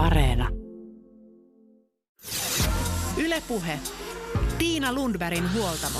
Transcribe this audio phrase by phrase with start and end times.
[0.00, 0.48] Areena.
[3.16, 3.78] Ylepuhe.
[4.58, 5.98] Tiina Lundbergin huoltamo.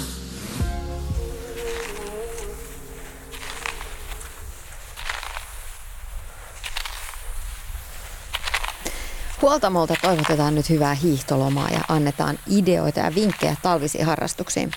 [9.42, 14.70] Huoltamolta toivotetaan nyt hyvää hiihtolomaa ja annetaan ideoita ja vinkkejä talvisiin harrastuksiin.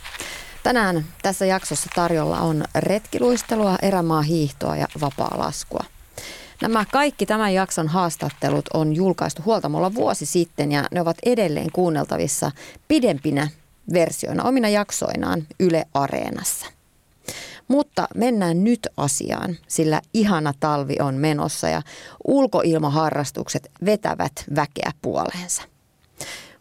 [0.63, 5.92] Tänään tässä jaksossa tarjolla on retkiluistelua, erämaa hiihtoa ja vapaa laskua.
[6.63, 12.51] Nämä kaikki tämän jakson haastattelut on julkaistu Huoltamolla vuosi sitten ja ne ovat edelleen kuunneltavissa
[12.87, 13.47] pidempinä
[13.93, 16.65] versioina omina jaksoinaan Yle Areenassa.
[17.67, 21.81] Mutta mennään nyt asiaan, sillä ihana talvi on menossa ja
[22.27, 25.61] ulkoilmaharrastukset vetävät väkeä puoleensa.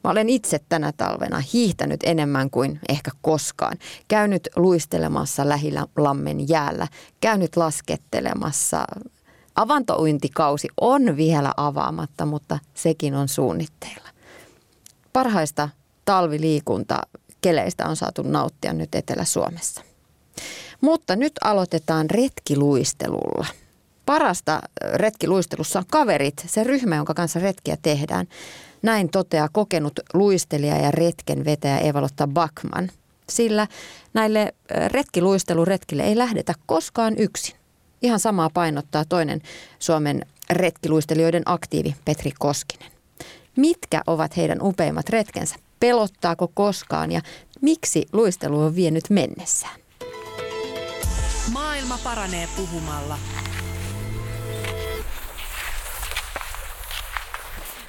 [0.05, 3.77] Mä olen itse tänä talvena hiihtänyt enemmän kuin ehkä koskaan.
[4.09, 6.87] Käynyt luistelemassa lähilammen jäällä,
[7.21, 8.85] käynyt laskettelemassa.
[9.57, 14.09] Avantouintikausi on vielä avaamatta, mutta sekin on suunnitteilla.
[15.13, 15.69] Parhaista
[16.05, 16.99] talviliikunta
[17.41, 19.83] keleistä on saatu nauttia nyt Etelä-Suomessa.
[20.81, 23.47] Mutta nyt aloitetaan retkiluistelulla.
[24.07, 24.61] Parasta
[24.95, 28.27] retkiluistelussa on kaverit, se ryhmä, jonka kanssa retkiä tehdään.
[28.83, 32.91] Näin toteaa kokenut luistelija ja retken vetäjä Evalotta Bakman.
[33.29, 33.67] Sillä
[34.15, 34.55] näille
[34.87, 37.62] retkiluisteluretkille ei lähdetä koskaan yksin.
[38.03, 39.43] Ihan samaa painottaa toinen
[39.79, 42.93] Suomen retkiluistelijoiden aktiivi Petri Koskinen.
[43.57, 45.57] Mitkä ovat heidän upeimmat retkensä?
[45.81, 47.21] Pelottaako koskaan ja
[47.61, 49.81] miksi luistelu on vienyt mennessään?
[51.53, 53.19] Maailma paranee puhumalla.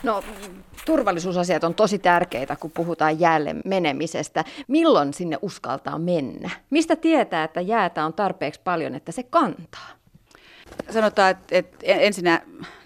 [0.03, 0.23] No
[0.85, 4.45] turvallisuusasiat on tosi tärkeitä, kun puhutaan jäälle menemisestä.
[4.67, 6.49] Milloin sinne uskaltaa mennä?
[6.69, 10.02] Mistä tietää, että jäätä on tarpeeksi paljon, että se kantaa?
[10.89, 12.41] Sanotaan, että, että ensinnä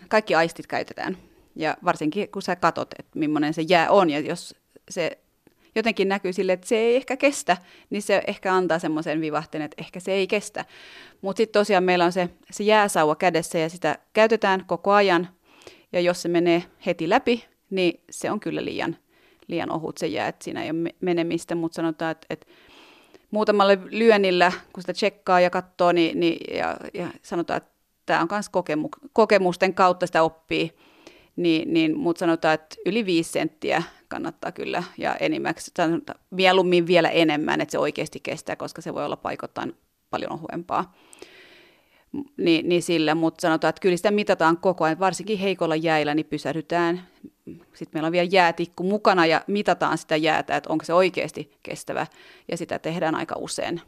[0.08, 1.18] kaikki aistit käytetään.
[1.56, 4.10] Ja varsinkin kun sä katot, että millainen se jää on.
[4.10, 4.56] Ja jos
[4.90, 5.18] se
[5.76, 7.58] jotenkin näkyy sille, että se ei ehkä kestä,
[7.90, 10.66] niin se ehkä antaa semmoisen vivahteen, että ehkä se ei kestä.
[11.22, 15.30] Mutta sitten tosiaan meillä on se, se jääsauva kädessä ja sitä käytetään koko ajan.
[15.94, 18.98] Ja jos se menee heti läpi, niin se on kyllä liian,
[19.48, 22.48] liian ohut se jää, että siinä ei ole menemistä, mutta sanotaan, että, että
[23.32, 27.72] muutamalle lyönnillä, kun sitä tsekkaa ja katsoo, niin, niin ja, ja sanotaan, että
[28.06, 30.78] tämä on myös kokemu- kokemusten kautta sitä oppii,
[31.36, 37.10] niin, niin, mutta sanotaan, että yli viisi senttiä kannattaa kyllä, ja enimmäksi, sanotaan, mieluummin vielä
[37.10, 39.76] enemmän, että se oikeasti kestää, koska se voi olla paikoittain
[40.10, 40.94] paljon ohuempaa.
[42.38, 46.26] Niin, niin sillä, mutta sanotaan, että kyllä sitä mitataan koko ajan, varsinkin heikolla jäillä, niin
[46.26, 47.02] pysähdytään.
[47.46, 52.08] Sitten meillä on vielä jäätikku mukana ja mitataan sitä jäätä, että onko se oikeasti kestävä,
[52.52, 53.82] ja sitä tehdään aika usein.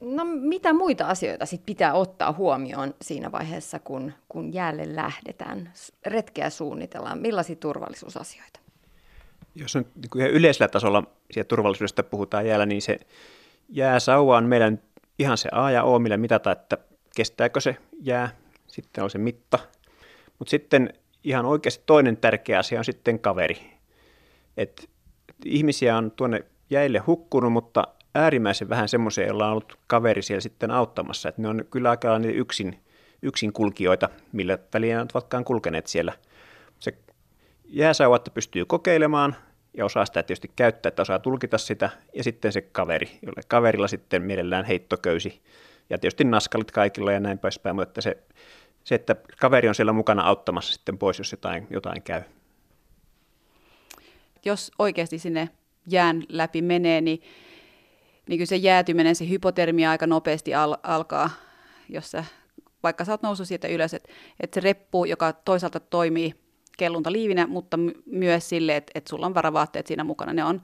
[0.00, 5.72] No mitä muita asioita sit pitää ottaa huomioon siinä vaiheessa, kun, kun jäälle lähdetään,
[6.06, 7.18] retkeä suunnitellaan?
[7.18, 8.60] Millaisia turvallisuusasioita?
[9.54, 12.98] Jos on niin kuin ihan yleisellä tasolla siitä turvallisuudesta puhutaan jäällä, niin se
[13.68, 14.82] jääsauva on meidän
[15.18, 16.78] ihan se A ja O, millä mitata, että
[17.20, 18.36] kestääkö se jää,
[18.66, 19.58] sitten on se mitta.
[20.38, 20.92] Mutta sitten
[21.24, 23.56] ihan oikeasti toinen tärkeä asia on sitten kaveri.
[24.56, 24.90] Et
[25.44, 30.70] ihmisiä on tuonne jäille hukkunut, mutta äärimmäisen vähän semmoisia, joilla on ollut kaveri siellä sitten
[30.70, 31.28] auttamassa.
[31.28, 32.80] Et ne on kyllä aika niitä yksin,
[33.22, 36.12] yksin kulkijoita, millä väliä ovatkaan kulkeneet siellä.
[36.78, 36.94] Se
[37.64, 39.36] jääsauvatta pystyy kokeilemaan
[39.76, 43.88] ja osaa sitä tietysti käyttää, että osaa tulkita sitä, ja sitten se kaveri, jolle kaverilla
[43.88, 45.42] sitten mielellään heittoköysi,
[45.90, 48.18] ja tietysti naskalit kaikilla ja näin poispäin, mutta että se,
[48.84, 52.22] se, että kaveri on siellä mukana auttamassa sitten pois, jos jotain, jotain käy.
[54.44, 55.48] Jos oikeasti sinne
[55.86, 57.22] jään läpi menee, niin,
[58.28, 61.30] niin kyllä se jäätyminen, se hypotermia aika nopeasti al- alkaa,
[61.88, 62.24] jos sä,
[62.82, 66.34] vaikka sä oot noussut siitä ylös, että, että se reppu, joka toisaalta toimii
[66.78, 70.32] kellunta liivinä, mutta myös sille, että, että sulla on varavaatteet siinä mukana.
[70.32, 70.62] Ne on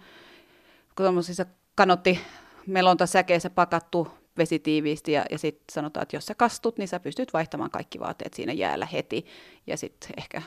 [1.75, 2.21] kanotti
[2.67, 4.09] melonta säkeissä pakattu
[4.39, 8.35] vesitiiviisti ja, ja sitten sanotaan, että jos sä kastut, niin sä pystyt vaihtamaan kaikki vaatteet
[8.35, 9.27] siinä jäällä heti
[9.67, 10.43] ja sitten ehkä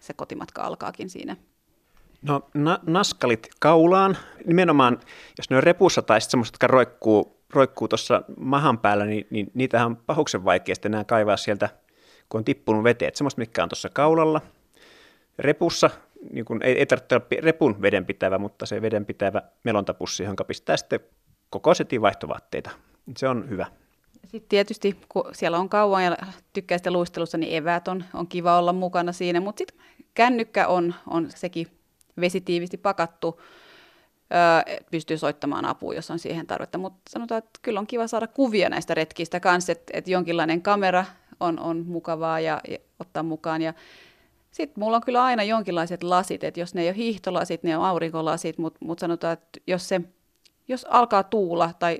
[0.00, 1.36] se kotimatka alkaakin siinä.
[2.22, 4.16] No na- naskalit kaulaan,
[4.46, 5.00] nimenomaan
[5.38, 9.50] jos ne on repussa tai sitten semmoiset, jotka roikkuu, roikkuu tuossa mahan päällä, niin, niin
[9.54, 11.68] niitähän on pahuksen vaikea sitten enää kaivaa sieltä,
[12.28, 13.12] kun on tippunut veteen.
[13.14, 14.40] Semmoista, mikä on tuossa kaulalla.
[15.38, 15.90] Repussa
[16.30, 21.00] niin kun, ei, ei tarvitse olla repun vedenpitävä, mutta se vedenpitävä melontapussi, jonka pistää sitten
[21.50, 22.70] koko setin vaihtovaatteita
[23.16, 23.66] se on hyvä.
[24.26, 26.16] Sitten tietysti, kun siellä on kauan ja
[26.52, 30.94] tykkää sitä luistelusta, niin eväät on, on kiva olla mukana siinä, mutta sitten kännykkä on,
[31.06, 31.66] on sekin
[32.20, 33.40] vesitiivisti pakattu,
[34.34, 38.26] öö, pystyy soittamaan apua, jos on siihen tarvetta, mutta sanotaan, että kyllä on kiva saada
[38.26, 41.04] kuvia näistä retkistä kanssa, että, että jonkinlainen kamera
[41.40, 43.62] on, on mukavaa ja, ja ottaa mukaan.
[43.62, 43.74] Ja
[44.50, 47.84] Sitten mulla on kyllä aina jonkinlaiset lasit, että jos ne ei ole hiihtolasit, ne on
[47.84, 50.00] aurinkolasit, mutta mut sanotaan, että jos, se,
[50.68, 51.98] jos alkaa tuula tai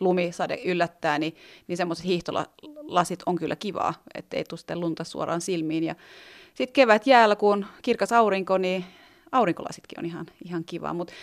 [0.00, 1.36] lumisade yllättää, niin,
[1.66, 5.84] niin semmoiset hiihtolasit on kyllä kivaa, ettei tule sitten lunta suoraan silmiin.
[5.84, 5.94] Ja
[6.54, 8.84] sitten kevät jäällä, kun on kirkas aurinko, niin
[9.32, 11.14] aurinkolasitkin on ihan, ihan kiva, mutta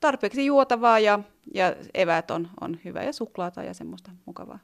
[0.00, 1.18] tarpeeksi juotavaa ja,
[1.54, 4.58] ja eväät on, on hyvä ja suklaata ja semmoista mukavaa.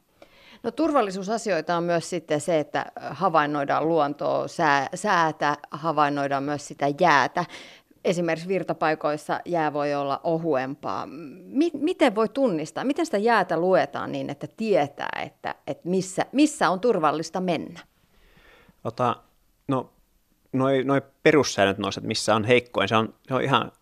[0.62, 7.44] No turvallisuusasioita on myös sitten se, että havainnoidaan luontoa, sää, säätä, havainnoidaan myös sitä jäätä.
[8.06, 11.06] Esimerkiksi virtapaikoissa jää voi olla ohuempaa.
[11.06, 16.70] M- miten voi tunnistaa, miten sitä jäätä luetaan niin, että tietää, että, että missä, missä
[16.70, 17.80] on turvallista mennä?
[18.84, 19.16] Ota,
[19.68, 19.92] no,
[20.52, 23.72] noin noi perussäännöt noissa, että missä on heikkoin, se on, se on ihan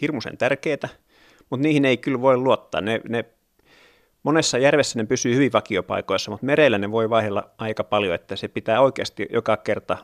[0.00, 0.88] hirmuisen tärkeää,
[1.50, 2.80] mutta niihin ei kyllä voi luottaa.
[2.80, 3.24] Ne, ne
[4.22, 8.48] Monessa järvessä ne pysyy hyvin vakiopaikoissa, mutta merellä ne voi vaihdella aika paljon, että se
[8.48, 9.96] pitää oikeasti joka kerta,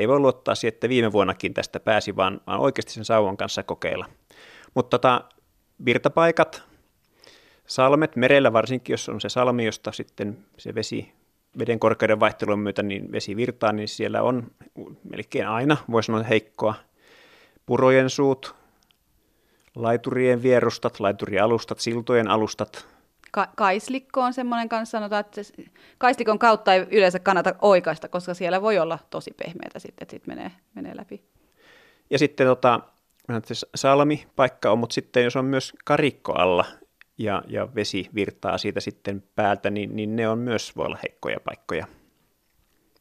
[0.00, 3.62] ei voi luottaa siihen, että viime vuonnakin tästä pääsi, vaan, vaan oikeasti sen sauvan kanssa
[3.62, 4.06] kokeilla.
[4.74, 5.24] Mutta tota,
[5.84, 6.62] virtapaikat,
[7.66, 11.12] salmet, merellä varsinkin, jos on se salmi, josta sitten se vesi,
[11.58, 14.50] veden korkeuden vaihtelun myötä niin vesi virtaa, niin siellä on
[15.10, 16.74] melkein aina, voisi sanoa heikkoa,
[17.66, 18.54] purojen suut,
[19.74, 22.86] laiturien vierustat, laiturialustat, siltojen alustat,
[23.30, 25.52] Ka- kaislikko on semmoinen kanssa, sanotaan, että se,
[25.98, 30.36] kaislikon kautta ei yleensä kannata oikaista, koska siellä voi olla tosi pehmeätä sitten, että sitten
[30.36, 31.24] menee, menee läpi.
[32.10, 32.80] Ja sitten tota,
[33.74, 36.64] salmi paikka on, mutta sitten jos on myös karikko alla
[37.18, 41.40] ja, ja vesi virtaa siitä sitten päältä, niin, niin ne on myös voi olla heikkoja
[41.40, 41.86] paikkoja.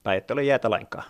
[0.03, 1.05] Tai että ole jäätä lainkaan.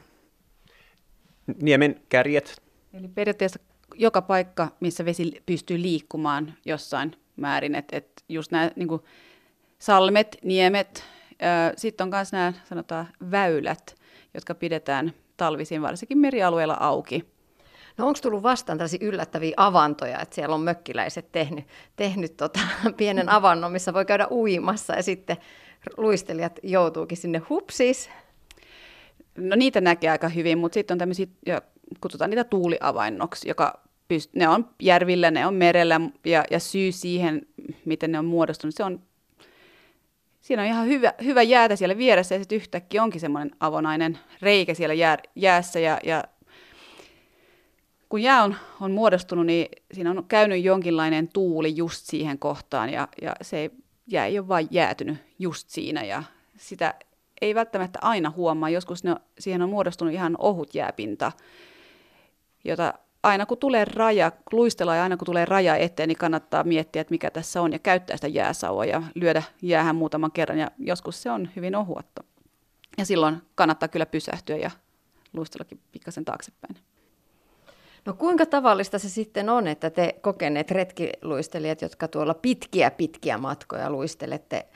[1.61, 2.61] Niemen kärjet.
[2.93, 3.59] Eli periaatteessa
[3.95, 8.89] joka paikka, missä vesi pystyy liikkumaan jossain määrin, että et just nämä niin
[9.79, 11.03] salmet, niemet,
[11.77, 13.95] sitten on myös nämä sanotaan väylät,
[14.33, 17.25] jotka pidetään talvisin varsinkin merialueella auki.
[17.97, 21.65] No onko tullut vastaan tällaisia yllättäviä avantoja, että siellä on mökkiläiset tehnyt,
[21.95, 22.59] tehnyt tota,
[22.97, 25.37] pienen avannon, missä voi käydä uimassa ja sitten
[25.97, 28.09] luistelijat joutuukin sinne hupsis?
[29.37, 31.27] No niitä näkee aika hyvin, mutta sitten on tämmöisiä,
[32.01, 37.41] kutsutaan niitä tuuliavainnoksi, joka pyst- ne on järvillä, ne on merellä ja, ja syy siihen,
[37.85, 39.01] miten ne on muodostunut, se on,
[40.41, 44.73] siinä on ihan hyvä, hyvä jäätä siellä vieressä ja sitten yhtäkkiä onkin semmoinen avonainen reikä
[44.73, 46.23] siellä jää, jäässä ja, ja
[48.09, 53.07] kun jää on, on muodostunut, niin siinä on käynyt jonkinlainen tuuli just siihen kohtaan ja,
[53.21, 53.71] ja se
[54.07, 56.23] jää ei ole vain jäätynyt just siinä ja
[56.57, 56.93] sitä
[57.41, 58.69] ei välttämättä aina huomaa.
[58.69, 61.31] Joskus ne, siihen on muodostunut ihan ohut jääpinta,
[62.63, 62.93] jota
[63.23, 67.11] aina kun tulee raja, luistella ja aina kun tulee raja eteen, niin kannattaa miettiä, että
[67.11, 71.31] mikä tässä on ja käyttää sitä jääsaua ja lyödä jäähän muutaman kerran ja joskus se
[71.31, 72.23] on hyvin ohuatta.
[72.97, 74.71] Ja silloin kannattaa kyllä pysähtyä ja
[75.33, 76.75] luistellakin pikkasen taaksepäin.
[78.05, 83.89] No kuinka tavallista se sitten on, että te kokeneet retkiluistelijat, jotka tuolla pitkiä pitkiä matkoja
[83.89, 84.67] luistelette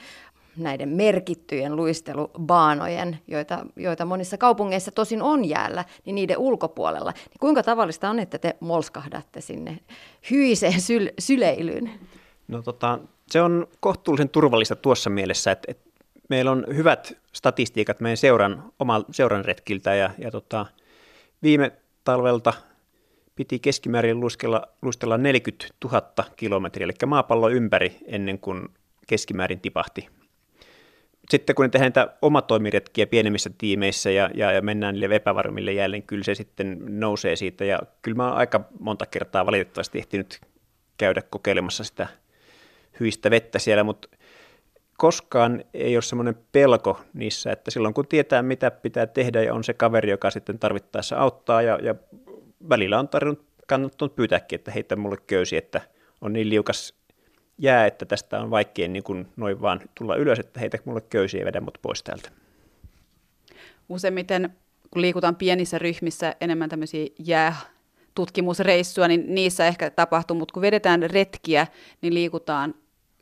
[0.57, 7.11] näiden merkittyjen luistelubaanojen, joita, joita monissa kaupungeissa tosin on jäällä, niin niiden ulkopuolella.
[7.11, 9.79] Niin kuinka tavallista on, että te molskahdatte sinne
[10.31, 11.91] hyiseen syl- syleilyyn?
[12.47, 15.89] No tota, se on kohtuullisen turvallista tuossa mielessä, että, että
[16.29, 20.65] meillä on hyvät statistiikat meidän seuran, oma seuran retkiltä ja, ja tota,
[21.43, 21.71] viime
[22.03, 22.53] talvelta
[23.35, 26.01] piti keskimäärin luistella, luistella 40 000
[26.35, 28.69] kilometriä, eli maapallo ympäri ennen kuin
[29.07, 30.09] keskimäärin tipahti
[31.33, 35.99] sitten kun ne tehdään niitä omatoimiretkiä pienemmissä tiimeissä ja, ja, ja mennään niille epävarmille jälleen,
[35.99, 37.65] niin kyllä se sitten nousee siitä.
[37.65, 40.41] Ja kyllä mä aika monta kertaa valitettavasti ehtinyt
[40.97, 42.07] käydä kokeilemassa sitä
[42.99, 44.07] hyistä vettä siellä, mutta
[44.97, 49.63] koskaan ei ole semmoinen pelko niissä, että silloin kun tietää mitä pitää tehdä ja on
[49.63, 51.95] se kaveri, joka sitten tarvittaessa auttaa ja, ja
[52.69, 55.81] välillä on tarvinnut, kannattanut pyytääkin, että heitä mulle köysi, että
[56.21, 56.93] on niin liukas
[57.63, 61.39] jää, että tästä on vaikea niin kuin noin vaan tulla ylös, että heitä mulle köysiä
[61.39, 62.29] ja vedä mut pois täältä.
[63.89, 64.55] Useimmiten,
[64.91, 67.55] kun liikutaan pienissä ryhmissä enemmän tämmöisiä jää
[68.15, 71.67] tutkimusreissua, niin niissä ehkä tapahtuu, mutta kun vedetään retkiä,
[72.01, 72.75] niin liikutaan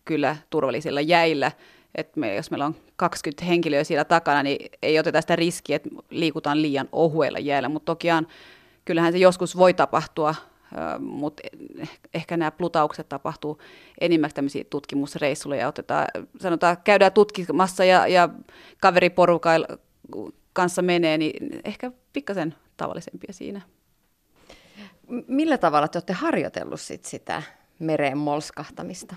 [0.06, 1.52] kyllä turvallisilla jäillä.
[1.96, 5.90] Et me, jos meillä on 20 henkilöä siellä takana, niin ei oteta sitä riskiä, että
[6.10, 8.28] liikutaan liian ohuella jäällä, mutta tokiaan
[8.86, 10.36] kyllähän se joskus voi tapahtua
[11.00, 11.44] mutta
[12.14, 13.62] ehkä nämä plutaukset tapahtuu
[14.02, 16.08] enimmäksi tämmöisiä tutkimusreissuja ja otetaan,
[16.40, 18.30] sanotaan, käydään tutkimassa ja, ja
[18.82, 19.68] kaveriporukailla
[20.54, 23.62] kanssa menee, niin ehkä pikkasen tavallisempia siinä.
[25.28, 27.44] Millä tavalla te olette harjoitellut sit sitä
[27.80, 29.16] mereen molskahtamista?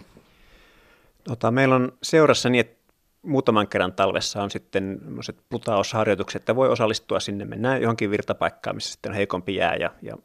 [1.24, 2.84] Tota, meillä on seurassa niin, että
[3.22, 5.00] muutaman kerran talvessa on sitten
[5.48, 7.44] putausharjoitukset, että voi osallistua sinne.
[7.44, 10.16] Mennään johonkin virtapaikkaan, missä sitten on heikompi jää ja, ja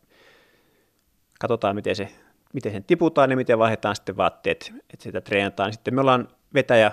[1.40, 2.10] katsotaan, miten se,
[2.54, 5.74] miten sen tiputaan ja miten vaihdetaan sitten vaatteet, että sitä treenataan.
[5.74, 6.92] Sitten me ollaan vetäjä,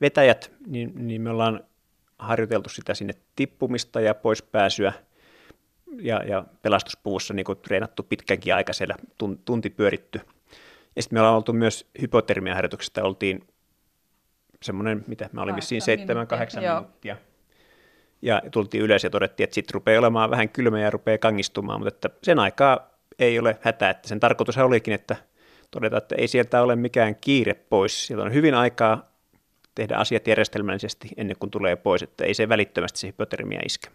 [0.00, 1.64] vetäjät, niin, niin me ollaan
[2.18, 4.92] harjoiteltu sitä sinne tippumista ja poispääsyä
[6.00, 8.94] ja, ja pelastuspuussa niin kuin treenattu pitkänkin aika siellä,
[9.44, 10.20] tunti pyöritty.
[10.96, 13.48] Ja sitten me ollaan oltu myös hypotermiaharjoituksesta, oltiin
[14.62, 17.16] semmoinen, mitä mä olin vissiin 7-8 minuuttia.
[18.22, 22.06] Ja tultiin ylös ja todettiin, että sitten rupeaa olemaan vähän kylmä ja rupeaa kangistumaan, mutta
[22.06, 23.90] että sen aikaa ei ole hätä.
[23.90, 25.16] Että sen tarkoitus olikin, että
[25.70, 28.06] todetaan, että ei sieltä ole mikään kiire pois.
[28.06, 29.08] Sieltä on hyvin aikaa
[29.74, 33.88] tehdä asiat järjestelmällisesti ennen kuin tulee pois, että ei se välittömästi se hypotermia iske.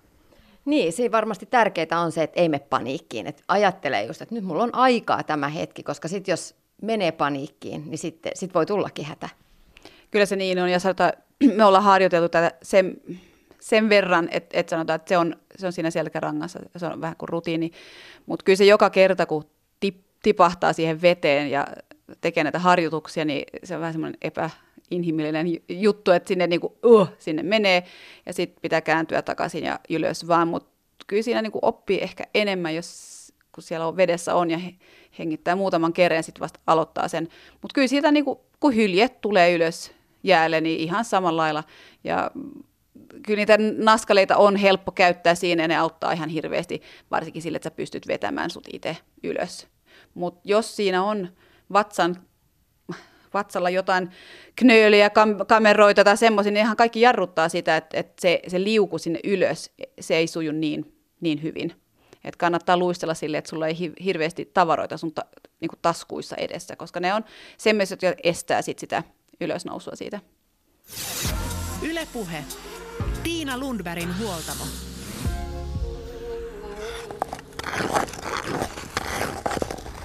[0.65, 4.43] Niin, se varmasti tärkeää on se, että ei me paniikkiin, että ajattelee just, että nyt
[4.43, 9.05] mulla on aikaa tämä hetki, koska sitten jos menee paniikkiin, niin sitten sit voi tullakin
[9.05, 9.29] hätä.
[10.11, 11.13] Kyllä se niin on, ja sanotaan,
[11.57, 13.01] me ollaan harjoiteltu tätä sen,
[13.63, 17.15] sen verran, että, että sanotaan, että se on, se on siinä selkärangassa, se on vähän
[17.17, 17.71] kuin rutiini,
[18.25, 19.43] mutta kyllä se joka kerta, kun
[19.79, 21.67] tip, tipahtaa siihen veteen ja
[22.21, 27.07] tekee näitä harjoituksia, niin se on vähän semmoinen epäinhimillinen juttu, että sinne, niin kuin, uh,
[27.19, 27.83] sinne menee
[28.25, 30.69] ja sitten pitää kääntyä takaisin ja ylös vaan, mutta
[31.07, 33.13] kyllä siinä kuin oppii ehkä enemmän, jos
[33.51, 34.59] kun siellä on vedessä on ja
[35.19, 37.27] hengittää muutaman kerran sitten vasta aloittaa sen.
[37.61, 39.91] Mutta kyllä siitä niin kuin, kun hyljet tulee ylös
[40.23, 41.63] jäälle, niin ihan samalla lailla.
[42.03, 42.31] Ja
[43.25, 46.81] kyllä niitä naskaleita on helppo käyttää siinä ja ne auttaa ihan hirveästi,
[47.11, 49.67] varsinkin sille, että sä pystyt vetämään sut itse ylös.
[50.13, 51.29] Mutta jos siinä on
[51.73, 52.15] vatsan,
[53.33, 54.09] vatsalla jotain
[54.55, 58.97] knööliä, kam- kameroita tai semmoisia, niin ihan kaikki jarruttaa sitä, että, että se, se liuku
[58.97, 61.73] sinne ylös, se ei suju niin, niin hyvin.
[62.23, 65.25] Että kannattaa luistella sille, että sulla ei hirveästi tavaroita sun ta,
[65.59, 67.25] niin taskuissa edessä, koska ne on
[67.57, 69.03] semmoiset, jotka estää sit sitä
[69.41, 70.19] ylösnousua siitä.
[71.81, 72.43] Ylepuhe.
[73.23, 74.63] Tiina Lundbergin huoltamo.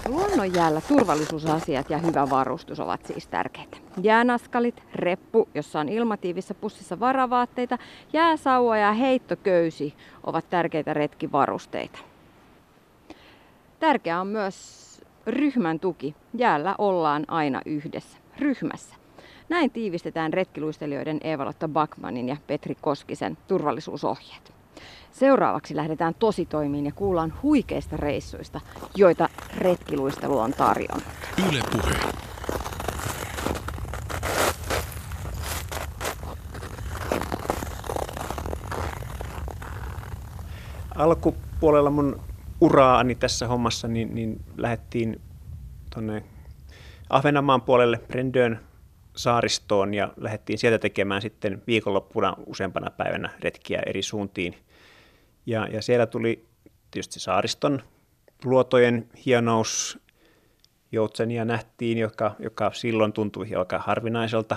[0.09, 3.77] Luonnonjäällä turvallisuusasiat ja hyvä varustus ovat siis tärkeitä.
[4.03, 7.79] Jäänaskalit, reppu, jossa on ilmatiivissa pussissa varavaatteita,
[8.13, 9.95] jääsauva ja heittoköysi
[10.25, 11.99] ovat tärkeitä retkivarusteita.
[13.81, 14.89] Tärkeää on myös
[15.27, 16.15] ryhmän tuki.
[16.35, 18.98] Jäällä ollaan aina yhdessä, ryhmässä.
[19.49, 24.53] Näin tiivistetään retkiluistelijoiden Eeva-Lotta Backmanin ja Petri Koskisen turvallisuusohjeet.
[25.13, 28.61] Seuraavaksi lähdetään tositoimiin ja kuullaan huikeista reissuista,
[28.97, 29.29] joita
[29.59, 31.05] retkiluistelu on tarjonnut.
[31.49, 31.95] Yle puhe.
[40.95, 42.21] Alkupuolella mun
[42.61, 45.21] uraani tässä hommassa, niin, niin lähdettiin
[45.95, 46.23] tuonne
[47.11, 48.68] Ahvenanmaan puolelle Brendön
[49.19, 54.55] saaristoon ja lähdettiin sieltä tekemään sitten viikonloppuna useampana päivänä retkiä eri suuntiin.
[55.47, 56.45] Ja, ja siellä tuli
[56.91, 57.83] tietysti saariston
[58.45, 59.99] luotojen hienous,
[60.93, 64.57] joutsenia nähtiin, joka, joka silloin tuntui aika harvinaiselta.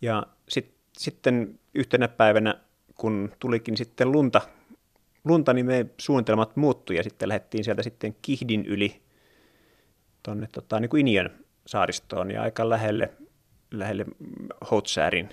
[0.00, 2.60] Ja sit, sitten yhtenä päivänä,
[2.94, 4.40] kun tulikin sitten lunta,
[5.24, 9.02] lunta, niin me suunnitelmat muuttui ja sitten lähdettiin sieltä sitten Kihdin yli
[10.22, 11.06] tuonne tota, niin kuin
[11.66, 13.12] saaristoon ja aika lähelle
[13.78, 14.04] lähelle
[14.70, 15.28] Houtsäärin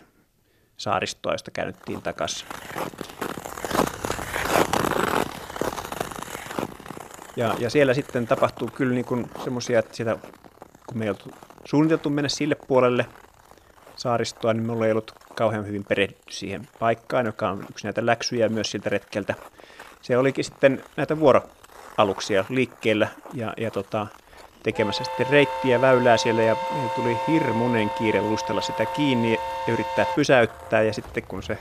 [0.78, 2.48] saaristoa, josta käännyttiin takaisin.
[7.36, 10.18] Ja, ja siellä sitten tapahtuu kyllä niin semmoisia, että sitä,
[10.88, 11.32] kun me ei oltu
[11.66, 13.06] suunniteltu mennä sille puolelle
[13.96, 18.50] saaristoa, niin me ei ollut kauhean hyvin perehdytty siihen paikkaan, joka on yksi näitä läksyjä
[18.50, 19.36] myös siltä retkeltä.
[20.02, 24.08] Se olikin sitten näitä vuoroaluksia liikkeellä ja, ja tota,
[24.64, 26.56] tekemässä sitten reittiä väylää siellä ja
[26.96, 29.32] tuli hirmuinen kiire lustella sitä kiinni
[29.68, 31.58] ja yrittää pysäyttää ja sitten kun se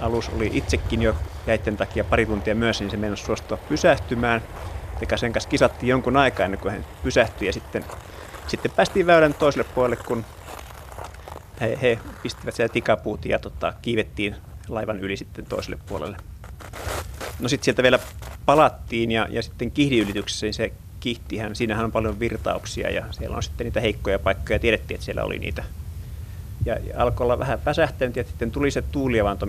[0.00, 1.14] alus oli itsekin jo
[1.46, 4.42] jäitten takia pari tuntia myös, niin se meinasi suostua pysähtymään.
[5.00, 7.84] Tekä sen kanssa kisattiin jonkun aikaa ennen kuin hän pysähtyi ja sitten,
[8.46, 10.24] sitten päästiin väylän toiselle puolelle, kun
[11.60, 14.36] he, he pistivät siellä tikapuut ja tota, kiivettiin
[14.68, 16.16] laivan yli sitten toiselle puolelle.
[17.40, 17.98] No sitten sieltä vielä
[18.46, 23.42] palattiin ja, ja sitten kihdiylityksessä niin se kihtihän, siinähän on paljon virtauksia ja siellä on
[23.42, 25.64] sitten niitä heikkoja paikkoja, tiedettiin, että siellä oli niitä.
[26.64, 29.48] Ja, ja alkoi olla vähän väsähtänyt ja sitten tuli se tuuliavanto.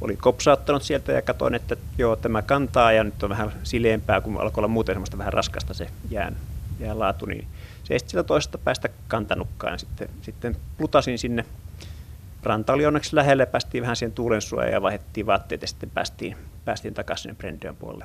[0.00, 4.40] Oli kopsauttanut sieltä ja katsoin, että joo, tämä kantaa ja nyt on vähän sileempää, kun
[4.40, 6.36] alkoi olla muuten semmoista vähän raskasta se jään,
[6.80, 7.46] jään laatu, niin
[7.84, 9.72] se ei sitten toisesta päästä kantanutkaan.
[9.72, 11.44] Ja sitten, sitten plutasin sinne.
[12.42, 16.36] Ranta oli onneksi lähellä, päästiin vähän siihen tuulen suojaan ja vaihdettiin vaatteet ja sitten päästiin,
[16.64, 18.04] päästiin takaisin sinne puolelle.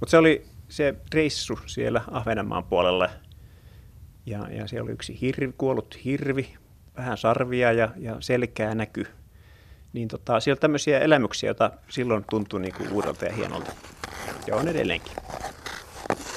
[0.00, 3.10] Mutta se oli se reissu siellä Ahvenanmaan puolella.
[4.26, 6.56] Ja, ja siellä oli yksi hirvi, kuollut hirvi
[6.96, 9.06] vähän sarvia ja, ja selkää näkyy.
[9.92, 13.72] Niin tota, siellä on tämmöisiä elämyksiä, joita silloin tuntui niin kuin uudelta ja hienolta.
[14.46, 15.12] Ja on edelleenkin.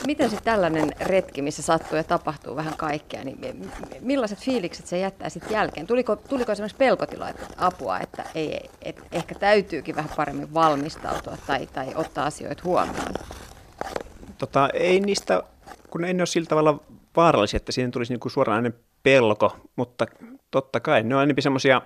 [0.05, 5.29] Miten se tällainen retki, missä sattuu ja tapahtuu vähän kaikkea, niin millaiset fiilikset se jättää
[5.29, 5.87] sitten jälkeen?
[5.87, 11.67] Tuliko, tuliko esimerkiksi pelkotila että apua, että ei, et ehkä täytyykin vähän paremmin valmistautua tai,
[11.67, 13.13] tai ottaa asioita huomioon?
[14.39, 15.43] Tota, ei niistä,
[15.89, 16.79] kun ei ne ole sillä tavalla
[17.15, 20.05] vaarallisia, että siihen tulisi niinku suoranainen pelko, mutta
[20.51, 21.81] totta kai ne on enemmän semmoisia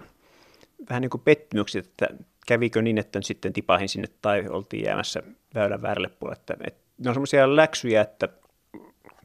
[0.90, 2.08] vähän niin kuin pettymyksiä, että
[2.48, 5.24] kävikö niin, että sitten tipahin sinne tai oltiin jäämässä
[5.56, 6.40] väylän väärälle puolelle.
[6.40, 8.28] Että, että ne on semmoisia läksyjä, että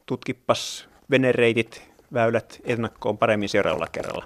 [0.05, 4.25] tutkippas venereitit, väylät ennakkoon paremmin seuraavalla kerralla.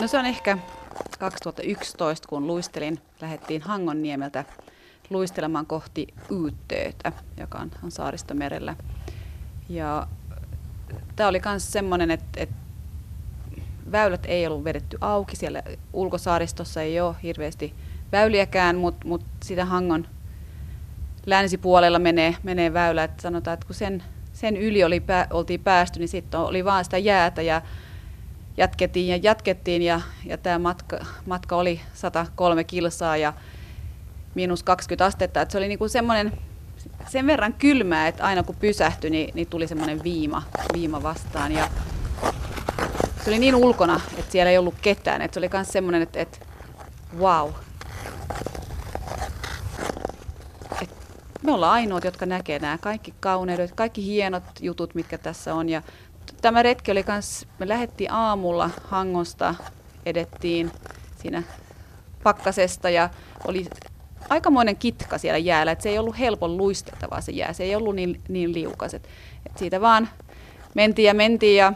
[0.00, 0.58] No se on ehkä
[1.18, 4.44] 2011, kun luistelin, lähdettiin Hangonniemeltä
[5.10, 8.76] luistelemaan kohti Yyttöötä, joka on, on saaristomerellä.
[9.68, 10.06] Ja
[11.16, 12.54] tämä oli myös semmoinen, että, että
[13.92, 15.36] väylät ei ollut vedetty auki.
[15.36, 17.74] Siellä ulkosaaristossa ei ole hirveästi
[18.12, 20.06] väyliäkään, mutta mut sitä Hangon
[21.26, 23.04] länsipuolella menee, menee väylä.
[23.04, 24.02] Että sanotaan, että kun sen,
[24.32, 27.62] sen yli oli, oltiin päästy, niin sitten oli vaan sitä jäätä ja
[28.56, 33.32] jatkettiin ja jatkettiin ja, ja tämä matka, matka oli 103 kilsaa ja
[34.34, 35.40] miinus 20 astetta.
[35.40, 36.32] Että se oli niinku semmoinen
[37.08, 40.42] sen verran kylmää, että aina kun pysähtyi, niin, niin tuli semmoinen viima,
[40.72, 41.52] viima vastaan.
[41.52, 41.68] Ja
[43.24, 45.22] se oli niin ulkona, että siellä ei ollut ketään.
[45.22, 46.38] Että se oli myös semmoinen, että, että
[47.18, 47.50] wow.
[50.82, 50.90] Et
[51.42, 55.68] me ollaan ainoat, jotka näkee nämä kaikki kauneudet, kaikki hienot jutut, mitkä tässä on.
[55.68, 55.82] Ja
[56.42, 59.54] tämä retki oli myös, me lähdettiin aamulla Hangosta,
[60.06, 60.72] edettiin
[61.22, 61.42] siinä
[62.22, 63.10] pakkasesta ja
[63.44, 63.66] oli
[64.28, 67.94] aikamoinen kitka siellä jäällä, että se ei ollut helpon luisteltavaa se jää, se ei ollut
[67.94, 68.94] niin, niin liukas.
[68.94, 69.08] Et,
[69.46, 70.08] et siitä vaan
[70.74, 71.72] mentiin ja mentiin ja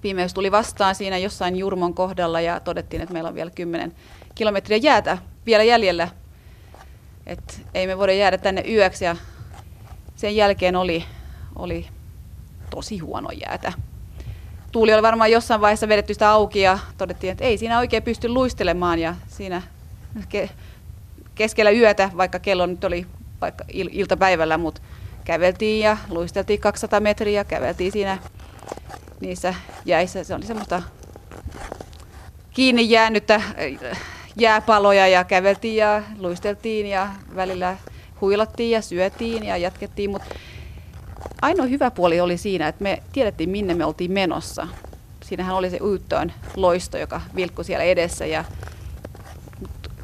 [0.00, 3.92] pimeys tuli vastaan siinä jossain Jurmon kohdalla ja todettiin, että meillä on vielä 10
[4.34, 6.08] kilometriä jäätä vielä jäljellä.
[7.26, 9.16] Et ei me voida jäädä tänne yöksi ja
[10.16, 11.04] sen jälkeen oli,
[11.56, 11.86] oli
[12.74, 13.72] tosi huono jäätä.
[14.72, 18.28] Tuuli oli varmaan jossain vaiheessa vedetty sitä auki ja todettiin, että ei siinä oikein pysty
[18.28, 19.62] luistelemaan ja siinä
[21.34, 23.06] keskellä yötä, vaikka kello nyt oli
[23.40, 24.82] vaikka iltapäivällä, mutta
[25.24, 28.18] käveltiin ja luisteltiin 200 metriä, käveltiin siinä
[29.20, 29.54] niissä
[29.84, 30.24] jäissä.
[30.24, 30.82] Se oli semmoista
[32.50, 33.40] kiinni jäänyttä
[34.36, 37.76] jääpaloja ja käveltiin ja luisteltiin ja välillä
[38.20, 40.34] huilattiin ja syötiin ja jatkettiin, mutta
[41.42, 44.68] ainoa hyvä puoli oli siinä, että me tiedettiin minne me oltiin menossa.
[45.24, 48.44] Siinähän oli se Yyttöön loisto, joka vilkkui siellä edessä ja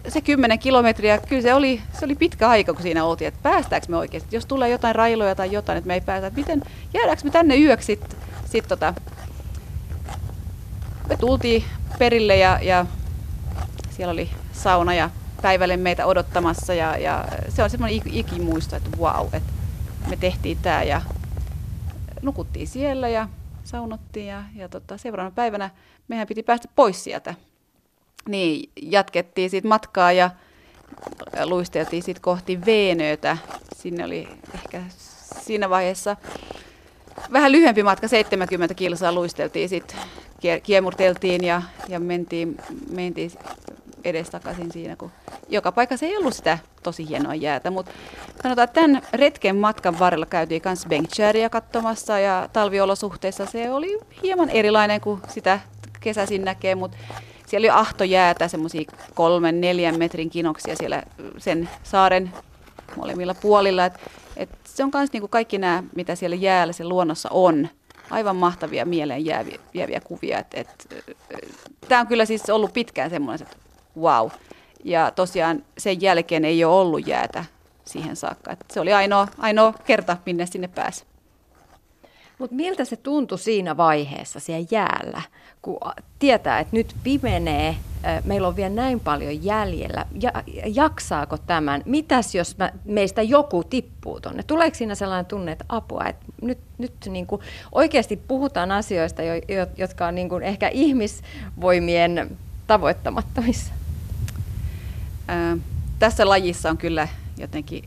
[0.09, 3.87] se 10 kilometriä, kyllä se oli, se oli pitkä aika, kun siinä oltiin, että päästäänkö
[3.91, 4.37] me oikeasti.
[4.37, 6.63] Jos tulee jotain railoja tai jotain, että me ei päästä, että miten,
[6.95, 8.95] jäädäänkö me tänne yöksi sitten sit tota.
[11.09, 11.65] Me tultiin
[11.99, 12.87] perille ja, ja
[13.91, 15.11] siellä oli sauna ja
[15.43, 19.53] päivälle meitä odottamassa ja, ja se on semmoinen ikimuisto, että wow, että
[20.09, 21.03] me tehtiin tämä ja
[22.23, 23.29] nukuttiin siellä ja
[23.65, 25.71] saunottiin ja, ja tota, seuraavana päivänä
[26.09, 27.35] meidän piti päästä pois sieltä
[28.29, 30.31] niin jatkettiin sitten matkaa ja
[31.45, 33.39] luisteltiin sitten kohti Veenöötä.
[33.77, 34.83] Sinne oli ehkä
[35.43, 36.17] siinä vaiheessa
[37.33, 39.99] vähän lyhyempi matka, 70 kilsaa luisteltiin sitten,
[40.63, 42.57] kiemurteltiin ja, ja mentiin,
[42.91, 43.33] mentiin
[44.05, 45.11] edestakaisin siinä, kun
[45.49, 47.93] joka paikassa ei ollut sitä tosi hienoa jäätä, mutta
[48.43, 54.51] sanotaan, että tämän retken matkan varrella käytiin myös Bengtsjäriä katsomassa ja talviolosuhteissa se oli hieman
[54.51, 55.61] erilainen kuin sitä
[56.01, 56.97] kesäisin näkee, mutta
[57.47, 61.03] siellä oli ahtojäätä, semmoisia kolmen, neljän metrin kinoksia siellä
[61.39, 62.33] sen saaren
[62.97, 63.85] molemmilla puolilla.
[63.85, 63.95] Et,
[64.37, 67.69] et se on myös niinku kaikki nämä, mitä siellä jäällä, se luonnossa on,
[68.11, 70.45] aivan mahtavia mieleen jääviä, jääviä kuvia.
[71.89, 73.57] Tämä on kyllä siis ollut pitkään semmoinen, että
[74.01, 74.31] wow.
[74.85, 77.45] Ja tosiaan sen jälkeen ei ole ollut jäätä
[77.85, 78.53] siihen saakka.
[78.53, 81.05] Et se oli ainoa, ainoa kerta, minne sinne pääsi.
[82.39, 85.23] Mutta miltä se tuntui siinä vaiheessa siellä jäällä,
[85.63, 85.79] kun
[86.19, 87.77] tietää, että nyt pimenee,
[88.25, 90.07] meillä on vielä näin paljon jäljellä.
[90.21, 90.33] Ja,
[90.67, 91.83] jaksaako tämän?
[91.85, 94.43] Mitäs jos mä, meistä joku tippuu tuonne?
[94.43, 99.35] Tuleeko siinä sellainen tunne, että apua, että nyt, nyt niin kuin oikeasti puhutaan asioista, jo,
[99.77, 103.78] jotka on niin kuin ehkä ihmisvoimien tavoittamattomissa?
[105.99, 107.85] Tässä lajissa on kyllä jotenkin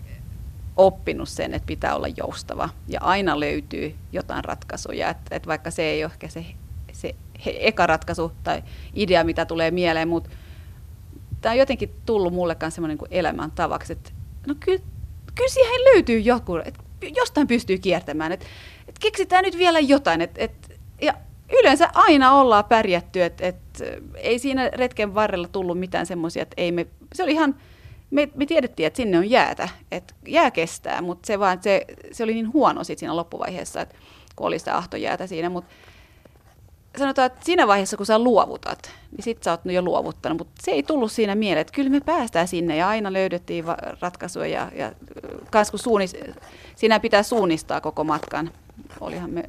[0.78, 5.84] oppinut sen, että pitää olla joustava ja aina löytyy jotain ratkaisuja, että, että vaikka se
[5.84, 6.46] ei ole ehkä se,
[6.94, 10.30] se eka ratkaisu tai idea, mitä tulee mieleen, mutta
[11.42, 14.12] tämä on jotenkin tullut mulle myös semmoinen kuin elämäntavaksi, että
[14.48, 14.84] no kyllä,
[15.36, 16.80] kyllä siihen löytyy joku, että
[17.16, 18.46] jostain pystyy kiertämään, että
[18.88, 20.22] et keksitään nyt vielä jotain.
[20.22, 21.14] Et, et, ja
[21.60, 23.58] yleensä aina ollaan pärjätty, että et,
[24.16, 27.56] ei siinä retken varrella tullut mitään semmoisia, että ei me, se oli ihan,
[28.12, 32.24] me, me tiedettiin, että sinne on jäätä, että jää kestää, mutta se, vaan, se, se
[32.24, 33.96] oli niin huono sit siinä loppuvaiheessa, että
[34.36, 35.74] kun oli sitä ahtojäätä siinä, mutta
[36.98, 40.72] sanotaan, että siinä vaiheessa, kun sä luovutat, niin sit sä oot jo luovuttanut, mutta se
[40.72, 43.66] ei tullut siinä mieleen, että kyllä me päästään sinne ja aina löydettiin
[44.00, 44.92] ratkaisuja ja, ja
[45.52, 46.16] kans kun suunnis,
[46.76, 48.52] siinä pitää suunnistaa koko matkan.
[49.00, 49.44] Olihan me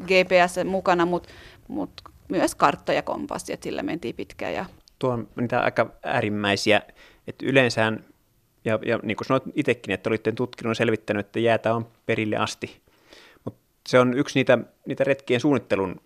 [0.00, 1.28] GPS mukana, mutta
[1.68, 1.90] mut
[2.28, 4.54] myös kartta ja kompassi, että sillä mentiin pitkään.
[4.54, 4.64] Ja...
[5.00, 6.82] Tuo on niitä aika äärimmäisiä,
[7.26, 7.92] että yleensä,
[8.64, 12.36] ja, ja niin kuin sanoit itsekin, että olitte tutkinut ja selvittänyt, että jäätä on perille
[12.36, 12.80] asti.
[13.44, 16.00] Mutta se on yksi niitä, niitä retkien suunnittelun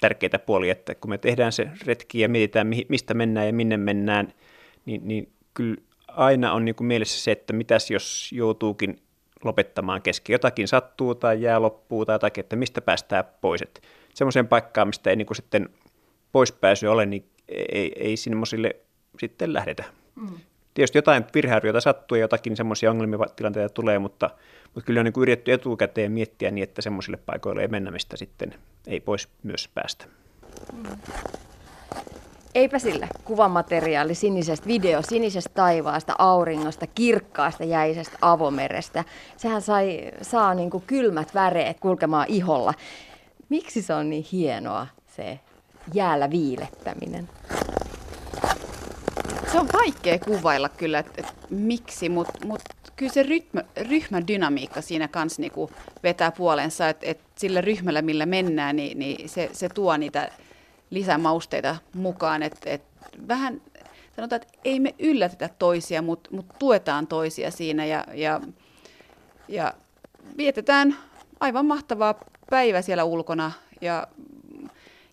[0.00, 4.32] tärkeitä puolia, että kun me tehdään se retki ja mietitään, mistä mennään ja minne mennään,
[4.86, 5.76] niin, niin kyllä
[6.08, 9.02] aina on niin kuin mielessä se, että mitäs jos joutuukin
[9.44, 10.34] lopettamaan kesken.
[10.34, 13.62] Jotakin sattuu tai jää loppuu tai jotakin, että mistä päästään pois.
[13.62, 13.80] Että
[14.14, 15.68] semmoiseen paikkaan, mistä ei niin kuin sitten
[16.32, 18.76] poispääsy ole, niin ei, ei semmoisille
[19.18, 19.84] sitten lähdetä.
[20.14, 20.28] Mm.
[20.74, 24.30] Tietysti jotain virhearvioita sattuu ja jotakin semmoisia ongelmatilanteita tulee, mutta,
[24.74, 28.54] mutta kyllä on niin yritetty etukäteen miettiä niin, että semmoisille paikoille ei mennä, mistä sitten
[28.86, 30.04] ei pois myös päästä.
[30.72, 30.96] Mm.
[32.54, 33.08] Eipä sillä.
[33.24, 39.04] Kuvamateriaali sinisestä video, sinisestä taivaasta, auringosta, kirkkaasta jäisestä avomerestä.
[39.36, 42.74] Sehän sai, saa niin kuin kylmät väreet kulkemaan iholla.
[43.48, 45.38] Miksi se on niin hienoa, se
[45.94, 47.28] jäällä viilettäminen?
[49.52, 52.62] Se on vaikea kuvailla kyllä, että, että miksi, mutta mut
[52.96, 55.70] kyllä se rytmä, ryhmän dynamiikka siinä kanssa niinku
[56.02, 60.30] vetää puolensa, että, että sillä ryhmällä, millä mennään, niin, niin se, se tuo niitä
[60.90, 62.42] lisämausteita mukaan.
[62.42, 63.60] Että, että vähän
[64.16, 68.40] sanotaan, että ei me yllätetä toisia, mutta, mutta tuetaan toisia siinä ja, ja,
[69.48, 69.74] ja
[70.36, 70.96] vietetään
[71.40, 72.14] aivan mahtavaa
[72.50, 74.06] päivä siellä ulkona ja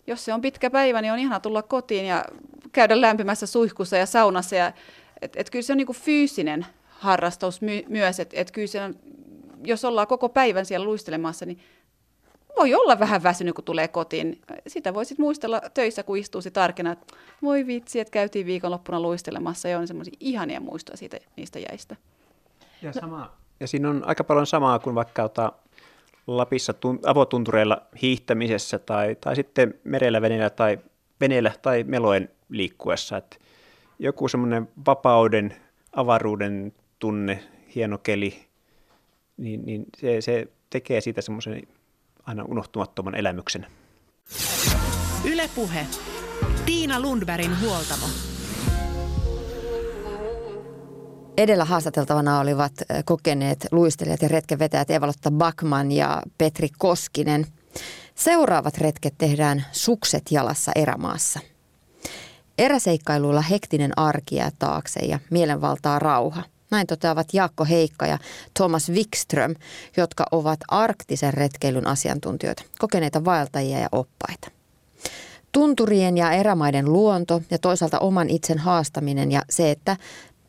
[0.06, 2.24] jos se on pitkä päivä, niin on ihana tulla kotiin ja
[2.72, 4.56] käydä lämpimässä suihkussa ja saunassa.
[4.56, 4.72] Ja,
[5.22, 8.94] et, et kyllä se on niinku fyysinen harrastus my, myös, että et kyllä se on,
[9.64, 11.58] jos ollaan koko päivän siellä luistelemassa, niin
[12.58, 14.40] voi olla vähän väsynyt, kun tulee kotiin.
[14.66, 19.68] Sitä voisit muistella töissä, kun istuu sit arkena, että voi vitsi, että käytiin viikonloppuna luistelemassa
[19.68, 21.96] ja on semmoisia ihania muistoja siitä, niistä jäistä.
[22.82, 25.52] Ja, sama, ja siinä on aika paljon samaa kuin vaikka ota,
[26.26, 30.78] Lapissa tun, avotuntureilla hiihtämisessä tai, tai sitten merellä, veneellä tai,
[31.20, 33.16] veneellä tai meloen liikkuessa.
[33.16, 33.36] Että
[33.98, 35.56] joku semmoinen vapauden,
[35.92, 38.46] avaruuden tunne, hieno keli,
[39.36, 41.62] niin, niin se, se tekee siitä semmoisen
[42.26, 43.66] aina unohtumattoman elämyksen.
[45.24, 45.86] Ylepuhe.
[46.66, 48.06] Tiina Lundbergin huoltamo.
[51.36, 52.72] Edellä haastateltavana olivat
[53.04, 57.46] kokeneet luistelijat ja retkenvetäjät Evalotta Bakman ja Petri Koskinen.
[58.14, 61.40] Seuraavat retket tehdään sukset jalassa erämaassa.
[62.58, 66.42] Eräseikkailuilla hektinen arki jää taakse ja mielenvaltaa rauha.
[66.70, 68.18] Näin toteavat Jaakko Heikka ja
[68.54, 69.54] Thomas Wikström,
[69.96, 74.50] jotka ovat arktisen retkeilyn asiantuntijoita, kokeneita vaeltajia ja oppaita.
[75.52, 79.96] Tunturien ja erämaiden luonto ja toisaalta oman itsen haastaminen ja se, että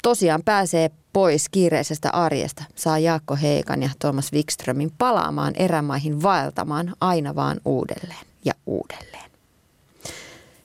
[0.05, 7.35] tosiaan pääsee pois kiireisestä arjesta, saa Jaakko Heikan ja Thomas Wikströmin palaamaan erämaihin vaeltamaan aina
[7.35, 9.31] vaan uudelleen ja uudelleen.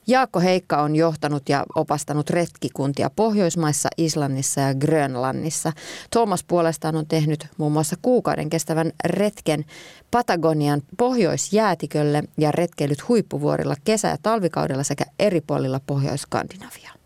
[0.06, 5.72] Jaakko Heikka on johtanut ja opastanut retkikuntia Pohjoismaissa, Islannissa ja Grönlannissa.
[6.10, 9.64] Thomas puolestaan on tehnyt muun muassa kuukauden kestävän retken
[10.10, 16.99] Patagonian pohjoisjäätikölle ja retkeilyt huippuvuorilla kesä- ja talvikaudella sekä eri puolilla Pohjois-Skandinaviaa.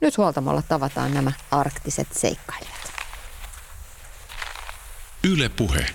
[0.00, 2.92] Nyt huoltamolla tavataan nämä arktiset seikkailijat.
[5.24, 5.86] Yle puhe.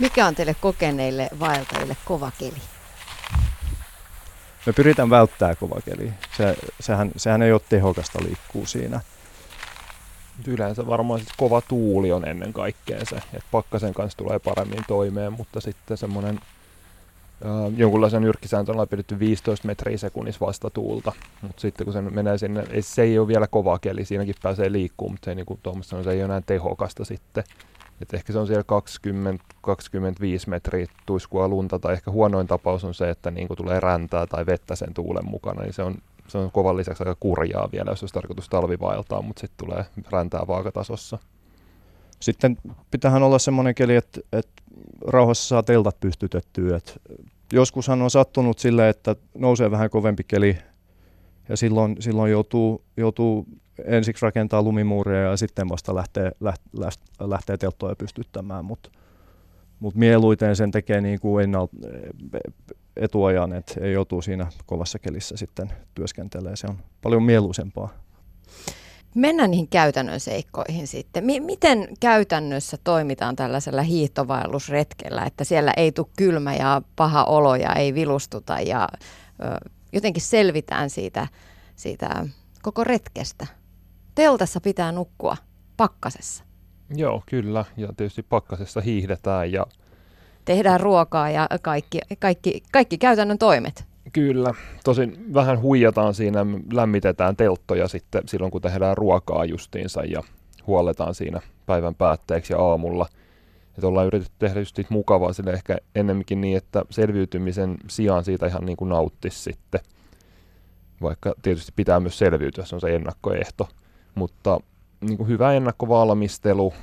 [0.00, 2.62] Mikä on teille kokeneille vaeltajille kova keli?
[4.66, 6.12] Me pyritään välttämään kova keli.
[6.36, 9.00] Se, sehän, sehän ei ole tehokasta liikkuu siinä.
[10.46, 15.32] Yleensä varmaan sit kova tuuli on ennen kaikkea se, että pakkasen kanssa tulee paremmin toimeen,
[15.32, 16.40] mutta sitten semmoinen
[17.76, 22.64] jonkunlaisen nyrkkisääntön on pidetty 15 metriä sekunnissa vasta tuulta, mutta sitten kun se menee sinne,
[22.70, 25.60] ei, se ei ole vielä kova keli, siinäkin pääsee liikkumaan, mutta se ei, niin kuin
[25.82, 27.44] sanoi, se ei ole enää tehokasta sitten.
[28.02, 28.64] Et ehkä se on siellä
[29.66, 29.74] 20-25
[30.46, 34.76] metriä tuiskua lunta, tai ehkä huonoin tapaus on se, että niin tulee räntää tai vettä
[34.76, 35.94] sen tuulen mukana, niin se on,
[36.28, 40.46] se on kovan lisäksi aika kurjaa vielä, jos olisi tarkoitus talvivaeltaa, mutta sitten tulee räntää
[40.46, 41.18] vaakatasossa.
[42.20, 42.56] Sitten
[42.90, 44.62] pitähän olla semmoinen keli, että, että
[45.06, 46.76] rauhassa saa teltat pystytettyä.
[46.76, 47.00] Et
[47.52, 50.58] joskushan on sattunut silleen, että nousee vähän kovempi keli
[51.48, 53.46] ja silloin, silloin joutuu, joutuu
[53.84, 58.90] ensiksi rakentaa lumimuuria ja sitten vasta lähtee, lähtee, lähtee telttoja pystyttämään, mutta
[59.80, 61.70] mut mieluiten sen tekee niin kuin ennalt,
[62.96, 66.56] etuajan, että joutuu siinä kovassa kelissä sitten työskentelee.
[66.56, 67.88] Se on paljon mieluisempaa.
[69.14, 71.24] Mennään niihin käytännön seikkoihin sitten.
[71.24, 77.72] M- miten käytännössä toimitaan tällaisella hiihtovaellusretkellä, että siellä ei tule kylmä ja paha olo ja
[77.72, 78.88] ei vilustuta ja
[79.40, 81.26] ö, jotenkin selvitään siitä,
[81.76, 82.26] siitä
[82.62, 83.46] koko retkestä?
[84.14, 85.36] Teltassa pitää nukkua
[85.76, 86.44] pakkasessa.
[86.96, 87.64] Joo, kyllä.
[87.76, 89.66] Ja tietysti pakkasessa hiihdetään ja
[90.44, 93.93] tehdään ruokaa ja kaikki, kaikki, kaikki käytännön toimet.
[94.12, 94.54] Kyllä.
[94.84, 100.22] Tosin vähän huijataan siinä, lämmitetään telttoja sitten silloin, kun tehdään ruokaa justiinsa ja
[100.66, 103.06] huolletaan siinä päivän päätteeksi ja aamulla.
[103.68, 108.66] Että ollaan yritetty tehdä just mukavaa sille ehkä ennemminkin niin, että selviytymisen sijaan siitä ihan
[108.66, 109.80] niin kuin nauttisi sitten.
[111.02, 113.68] Vaikka tietysti pitää myös selviytyä, se on se ennakkoehto.
[114.14, 114.60] Mutta
[115.00, 116.74] niin kuin hyvä ennakkovalmistelu,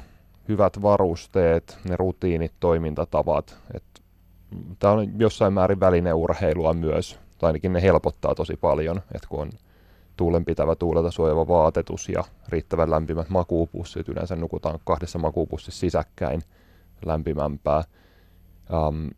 [0.47, 3.57] hyvät varusteet, ne rutiinit, toimintatavat.
[4.79, 9.49] Tämä on jossain määrin välineurheilua myös, tai ainakin ne helpottaa tosi paljon, että kun on
[10.17, 16.41] tuulenpitävä tuulelta suojava vaatetus ja riittävän lämpimät makuupussit, yleensä nukutaan kahdessa makuupussissa sisäkkäin
[17.05, 17.83] lämpimämpää.
[18.87, 19.09] Um,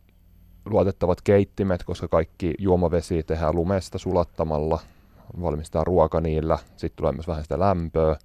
[0.66, 4.80] luotettavat keittimet, koska kaikki juomavesi tehdään lumesta sulattamalla,
[5.42, 8.18] valmistaa ruoka niillä, sitten tulee myös vähän sitä lämpöä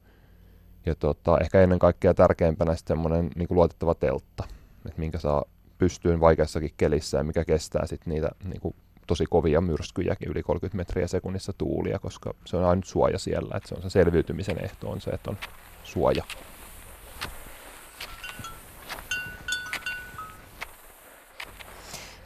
[0.86, 4.44] ja tota, ehkä ennen kaikkea tärkeimpänä sitten semmoinen niin luotettava teltta,
[4.86, 5.44] että minkä saa
[5.78, 8.74] pystyyn vaikeassakin kelissä ja mikä kestää sitten niitä niin kuin
[9.06, 13.68] tosi kovia myrskyjäkin, yli 30 metriä sekunnissa tuulia, koska se on ainut suoja siellä, että
[13.68, 15.38] se on se selviytymisen ehto on se, että on
[15.84, 16.24] suoja.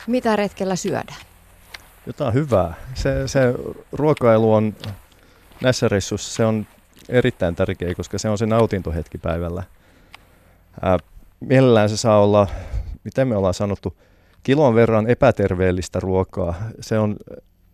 [0.06, 1.20] Mitä retkellä syödään?
[2.06, 2.74] Jotain hyvää.
[2.94, 3.54] Se, se
[3.92, 4.74] ruokailu on
[5.60, 6.66] näissä reissuissa, se on
[7.08, 9.62] erittäin tärkeä, koska se on se nautintohetki päivällä.
[10.82, 10.98] Ää,
[11.40, 12.46] mielellään se saa olla,
[13.04, 13.96] miten me ollaan sanottu,
[14.42, 16.54] kilon verran epäterveellistä ruokaa.
[16.80, 17.16] Se on,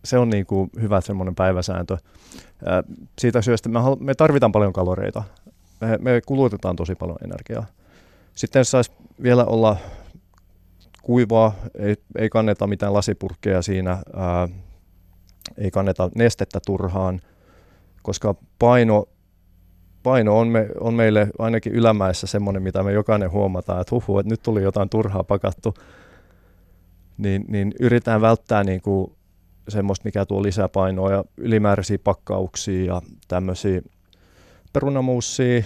[0.03, 1.97] se on niin kuin hyvä semmoinen päiväsääntö.
[2.65, 2.83] Ää,
[3.19, 5.23] siitä syystä me, me tarvitaan paljon kaloreita.
[5.81, 7.65] Me, me kulutetaan tosi paljon energiaa.
[8.35, 8.91] Sitten saisi
[9.23, 9.77] vielä olla
[11.01, 14.47] kuivaa, ei, ei kanneta mitään lasipurkkeja siinä, ää,
[15.57, 17.19] ei kanneta nestettä turhaan,
[18.01, 19.05] koska paino
[20.09, 24.29] paino on, me, on meille ainakin ylämäessä semmoinen, mitä me jokainen huomataan, että huhu, että
[24.29, 25.73] nyt tuli jotain turhaa pakattu,
[27.17, 29.11] niin, niin yritetään välttää niin kuin
[29.67, 33.81] semmoista, mikä tuo lisää painoa ja ylimääräisiä pakkauksia ja tämmöisiä
[34.73, 35.63] perunamuussia.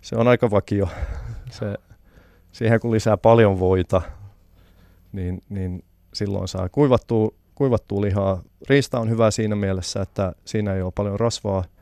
[0.00, 0.88] Se on aika vakio.
[1.50, 1.74] Se,
[2.52, 4.02] siihen kun lisää paljon voita,
[5.12, 5.84] niin, niin
[6.14, 8.42] silloin saa kuivattua, kuivattua lihaa.
[8.68, 11.64] Riista on hyvä siinä mielessä, että siinä ei ole paljon rasvaa–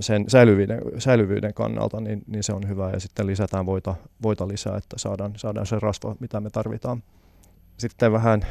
[0.00, 2.90] sen säilyvyyden, säilyvyyden kannalta, niin, niin se on hyvä.
[2.90, 7.02] Ja sitten lisätään voita, voita lisää, että saadaan, saadaan se rasva, mitä me tarvitaan.
[7.78, 8.42] Sitten vähän,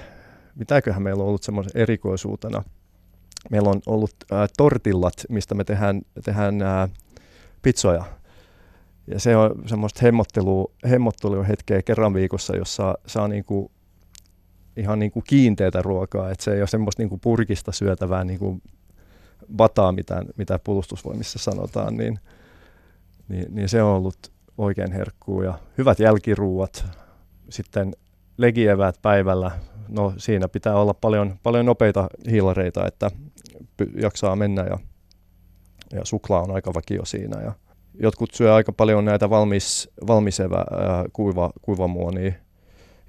[0.56, 2.64] mitäköhän meillä on ollut semmoisen erikoisuutena.
[3.52, 6.90] Meillä on ollut ää, tortillat, mistä me tehdään, tehdään ää,
[7.62, 8.04] pizzoja.
[9.08, 10.00] Ja se on semmoista
[10.90, 13.72] hemmottelua, hetkeä kerran viikossa, jossa saa niinku
[14.78, 16.32] ihan niinku kiinteätä ruokaa.
[16.32, 18.62] että se ei ole semmoista niinku purkista syötävää niinku
[19.56, 22.20] bataa, mitä, mitä puolustusvoimissa sanotaan, niin,
[23.28, 26.86] niin, niin se on ollut oikein herkkuu ja hyvät jälkiruuat.
[27.50, 27.96] Sitten
[28.38, 29.52] legievät päivällä,
[29.90, 33.12] no siinä pitää olla paljon, paljon nopeita hiilareita, että
[34.02, 34.80] jaksaa mennä ja,
[35.94, 37.42] ja suklaa on aika vakio siinä.
[37.42, 37.54] Ja
[38.00, 42.34] jotkut syö aika paljon näitä valmis, valmisevä ää, kuiva, kuivamuonia.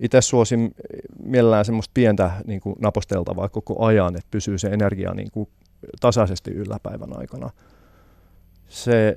[0.00, 0.74] Itse suosin
[1.22, 5.48] mielellään semmoista pientä niin kuin naposteltavaa koko ajan, että pysyy se energia niin kuin
[6.00, 7.50] tasaisesti yllä päivän aikana.
[8.68, 9.14] Se,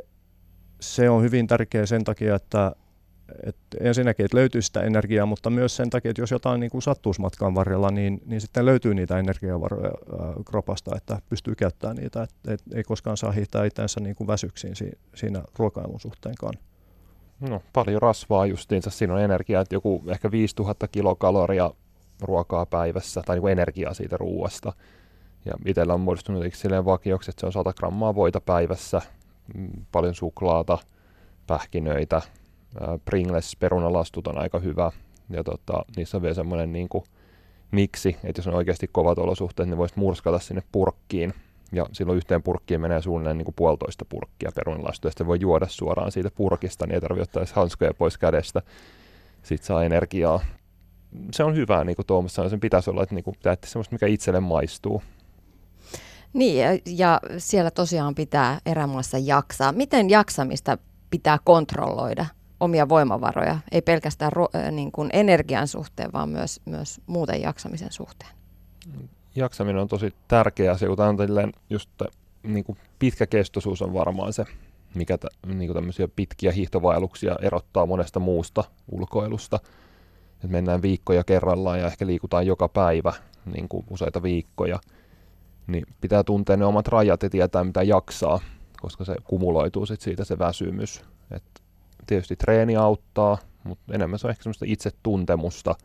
[0.80, 2.76] se on hyvin tärkeä sen takia, että,
[3.44, 6.82] että ensinnäkin, että löytyy sitä energiaa, mutta myös sen takia, että jos jotain niin kuin
[6.82, 12.24] sattuisi matkan varrella, niin, niin sitten löytyy niitä energiavaroja ää, kropasta, että pystyy käyttämään niitä,
[12.24, 16.54] että et, ei koskaan saa hiihtää itseänsä niin väsyksiin si, siinä ruokailun suhteenkaan.
[17.40, 18.90] No, paljon rasvaa justiinsa.
[18.90, 21.72] Siinä on energiaa, että joku ehkä 5000 kilokaloria
[22.22, 24.74] ruokaa päivässä, tai niin kuin energiaa siitä ruoasta.
[25.50, 29.02] Ja itsellä on muodostunut silleen vakioksi, että se on 100 grammaa voita päivässä,
[29.56, 30.78] mm, paljon suklaata,
[31.48, 32.22] pähkinöitä,
[33.06, 34.92] Pringles perunalastut on aika hyvä.
[35.30, 36.90] Ja tota, niissä on vielä semmoinen niin
[37.72, 41.34] miksi, että jos on oikeasti kovat olosuhteet, niin voisi murskata sinne purkkiin.
[41.72, 45.68] Ja silloin yhteen purkkiin menee suunnilleen niin kuin puolitoista purkkia perunalastuja, ja sitten voi juoda
[45.68, 48.62] suoraan siitä purkista, niin ei tarvitse ottaa edes hanskoja pois kädestä.
[49.44, 50.40] Sitten saa energiaa.
[51.34, 54.08] Se on hyvä, niin kuin Tuomas sanoi, sen pitäisi olla, että, niin kuin, semmoista, mikä
[54.08, 55.02] itselle maistuu.
[56.34, 59.72] Niin, ja siellä tosiaan pitää erämaassa jaksaa.
[59.72, 60.78] Miten jaksamista
[61.10, 62.26] pitää kontrolloida?
[62.60, 68.32] omia voimavaroja, ei pelkästään ro, niin kuin energian suhteen, vaan myös, myös muuten jaksamisen suhteen.
[69.36, 71.90] Jaksaminen on tosi tärkeä asia, kun just
[72.44, 74.46] niin kuin pitkäkestoisuus on varmaan se,
[74.96, 79.60] mikä t- niin kuin tämmöisiä pitkiä hiihtovaelluksia erottaa monesta muusta ulkoilusta.
[80.44, 83.14] Et mennään viikkoja kerrallaan ja ehkä liikutaan joka päivä
[83.46, 84.80] niin kuin useita viikkoja,
[85.72, 88.40] niin pitää tuntea ne omat rajat ja tietää mitä jaksaa,
[88.82, 91.02] koska se kumuloituu sit siitä se väsymys.
[91.32, 91.44] Et
[92.08, 95.76] tietysti treeni auttaa, mutta enemmän se on ehkä semmoista itsetuntemusta,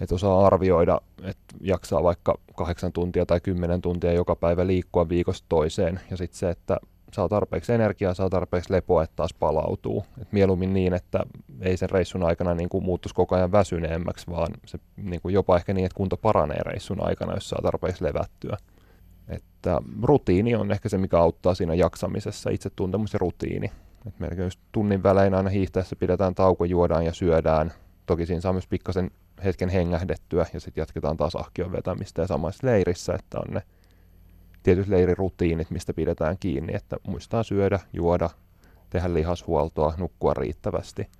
[0.00, 5.46] että osaa arvioida, että jaksaa vaikka kahdeksan tuntia tai kymmenen tuntia joka päivä liikkua viikosta
[5.48, 6.00] toiseen.
[6.10, 6.76] Ja sitten se, että
[7.12, 10.04] saa tarpeeksi energiaa, saa tarpeeksi lepoa, että taas palautuu.
[10.22, 11.20] Et mieluummin niin, että
[11.60, 15.56] ei sen reissun aikana niin kuin muuttuisi koko ajan väsyneemmäksi, vaan se niin kuin jopa
[15.56, 18.56] ehkä niin, että kunto paranee reissun aikana, jos saa tarpeeksi levättyä.
[19.28, 23.70] Että rutiini on ehkä se, mikä auttaa siinä jaksamisessa, itsetuntemus ja rutiini.
[24.06, 27.72] Et melkein just tunnin välein aina hiihtäessä pidetään tauko, juodaan ja syödään.
[28.06, 29.10] Toki siinä saa myös pikkasen
[29.44, 33.62] hetken hengähdettyä ja sitten jatketaan taas ahkion vetämistä ja samassa leirissä, että on ne
[34.66, 38.30] tietyt leirirutiinit, mistä pidetään kiinni, että muistaa syödä, juoda,
[38.90, 41.10] tehdä lihashuoltoa, nukkua riittävästi.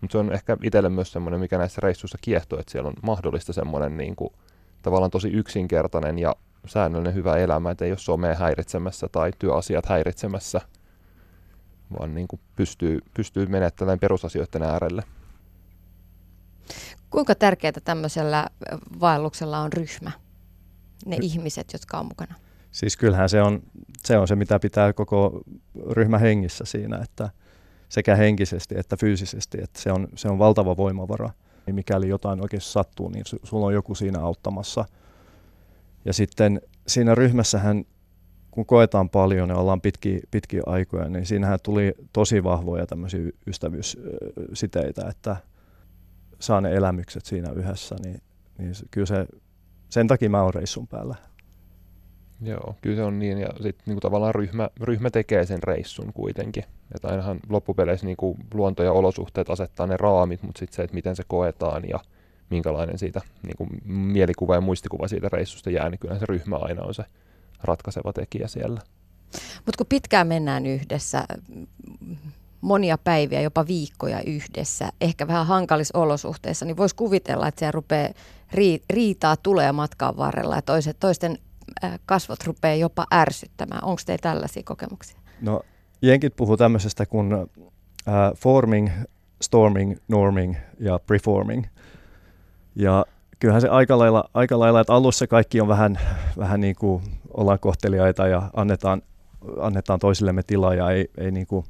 [0.00, 3.52] Mutta se on ehkä itselle myös semmoinen, mikä näissä reissuissa kiehtoo, että siellä on mahdollista
[3.52, 4.30] semmoinen niin kuin,
[4.82, 10.60] tavallaan tosi yksinkertainen ja säännöllinen hyvä elämä, että ei ole somea häiritsemässä tai työasiat häiritsemässä–
[11.98, 15.02] vaan niin kuin pystyy, pystyy menettelemään perusasioiden äärelle.
[17.10, 18.46] Kuinka tärkeää tämmöisellä
[19.00, 20.10] vaelluksella on ryhmä,
[21.06, 22.34] ne Ry- ihmiset, jotka on mukana?
[22.72, 23.62] Siis kyllähän se on,
[24.04, 25.40] se on se, mitä pitää koko
[25.90, 27.30] ryhmä hengissä siinä, että
[27.88, 31.30] sekä henkisesti että fyysisesti, että se on, se on valtava voimavara.
[31.72, 34.84] Mikäli jotain oikeasti sattuu, niin sulla on joku siinä auttamassa.
[36.04, 37.84] Ja sitten siinä ryhmässähän
[38.50, 45.08] kun koetaan paljon ja ollaan pitkiä, pitkiä aikoja, niin siinähän tuli tosi vahvoja tämmöisiä ystävyyssiteitä,
[45.08, 45.36] että
[46.38, 48.22] saa ne elämykset siinä yhdessä, niin,
[48.58, 49.26] niin kyllä se,
[49.88, 51.14] sen takia mä oon reissun päällä.
[52.42, 56.64] Joo, kyllä se on niin, ja sitten niin tavallaan ryhmä, ryhmä tekee sen reissun kuitenkin.
[56.94, 60.94] Että ainahan loppupeleissä niin kuin luonto ja olosuhteet asettaa ne raamit, mutta sitten se, että
[60.94, 61.98] miten se koetaan ja
[62.50, 66.82] minkälainen siitä niin kuin mielikuva ja muistikuva siitä reissusta jää, niin kyllä se ryhmä aina
[66.82, 67.04] on se
[67.62, 68.80] ratkaiseva tekijä siellä.
[69.56, 71.24] Mutta kun pitkään mennään yhdessä,
[72.60, 78.12] monia päiviä, jopa viikkoja yhdessä, ehkä vähän hankalissa olosuhteissa, niin voisi kuvitella, että se rupeaa
[78.90, 81.38] riitaa tulee matkan varrella ja toiset, toisten
[82.06, 83.84] kasvot rupeaa jopa ärsyttämään.
[83.84, 85.18] Onko teillä tällaisia kokemuksia?
[85.40, 85.60] No,
[86.02, 87.48] jenkit puhuu tämmöisestä kuin uh,
[88.36, 88.90] forming,
[89.42, 91.64] storming, norming ja preforming.
[92.74, 93.06] Ja
[93.38, 95.98] kyllähän se aika lailla, aika lailla että alussa kaikki on vähän,
[96.38, 97.02] vähän niin kuin
[97.34, 99.02] ollaan kohteliaita ja annetaan,
[99.60, 101.66] annetaan toisillemme tilaa ja ei, ei niin kuin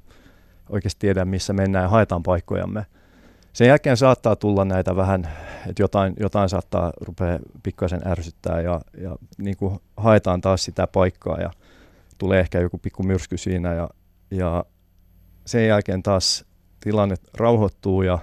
[0.68, 2.86] oikeasti tiedä, missä mennään ja haetaan paikkojamme.
[3.52, 5.28] Sen jälkeen saattaa tulla näitä vähän,
[5.66, 11.40] että jotain, jotain saattaa rupea pikkasen ärsyttää ja, ja niin kuin haetaan taas sitä paikkaa
[11.40, 11.50] ja
[12.18, 13.90] tulee ehkä joku pikku myrsky siinä ja,
[14.30, 14.64] ja
[15.46, 16.44] sen jälkeen taas
[16.80, 18.18] tilanne rauhoittuu ja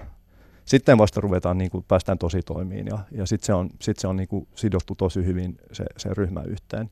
[0.64, 4.08] sitten vasta ruvetaan, niin kuin, päästään tosi toimiin ja, ja sitten se on, sit se
[4.08, 6.90] on niin kuin sidottu tosi hyvin se, se ryhmä yhteen.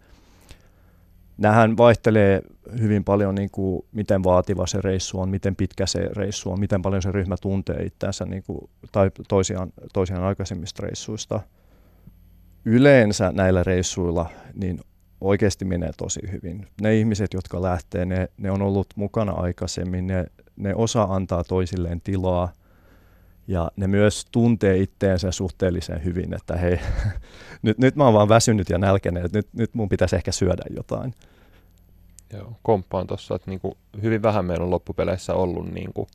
[1.38, 2.42] Nämähän vaihtelee
[2.80, 6.82] hyvin paljon, niin kuin, miten vaativa se reissu on, miten pitkä se reissu on, miten
[6.82, 11.40] paljon se ryhmä tuntee itseänsä niin kuin, tai toisiaan, toisiaan aikaisemmista reissuista.
[12.64, 14.80] Yleensä näillä reissuilla niin
[15.20, 16.66] oikeasti menee tosi hyvin.
[16.80, 22.00] Ne ihmiset, jotka lähtee, ne, ne on ollut mukana aikaisemmin, ne, ne osaa antaa toisilleen
[22.00, 22.52] tilaa
[23.46, 26.80] ja ne myös tuntee itteensä suhteellisen hyvin, että hei,
[27.62, 30.62] nyt, nyt mä oon vaan väsynyt ja nälkäinen, että nyt, nyt mun pitäisi ehkä syödä
[30.76, 31.14] jotain.
[32.32, 36.08] Joo, komppaan tuossa, että niin kuin hyvin vähän meillä on loppupeleissä ollut niin kuin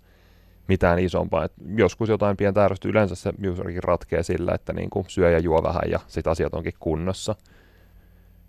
[0.68, 1.46] mitään isompaa.
[1.46, 5.40] Et joskus jotain pientä ärsystä, yleensä se userikin ratkee sillä, että niin kuin syö ja
[5.40, 7.36] juo vähän ja sitten asiat onkin kunnossa.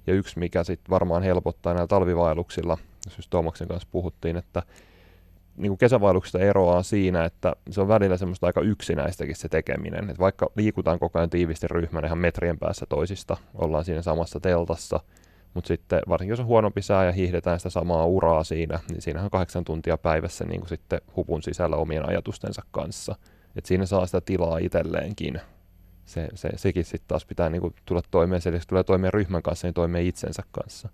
[0.07, 2.79] Ja yksi, mikä sitten varmaan helpottaa näillä talvivailuksilla,
[3.17, 4.63] jos Tomaksen kanssa puhuttiin, että
[5.57, 10.11] niin kuin kesävaelluksesta eroaa siinä, että se on välillä semmoista aika yksinäistäkin se tekeminen.
[10.11, 15.01] Että vaikka liikutaan koko ajan tiivisti ryhmän ihan metrien päässä toisista, ollaan siinä samassa teltassa,
[15.55, 19.25] mutta sitten varsinkin jos on huonompi sää ja hiihdetään sitä samaa uraa siinä, niin siinähän
[19.25, 23.17] on kahdeksan tuntia päivässä niin kuin sitten hupun sisällä omien ajatustensa kanssa.
[23.57, 25.41] että siinä saa sitä tilaa itselleenkin.
[26.05, 29.67] Se, se, sekin sitten taas pitää niin kuin tulla toimeen, se tulee toimeen ryhmän kanssa,
[29.67, 30.89] niin toimeen itsensä kanssa.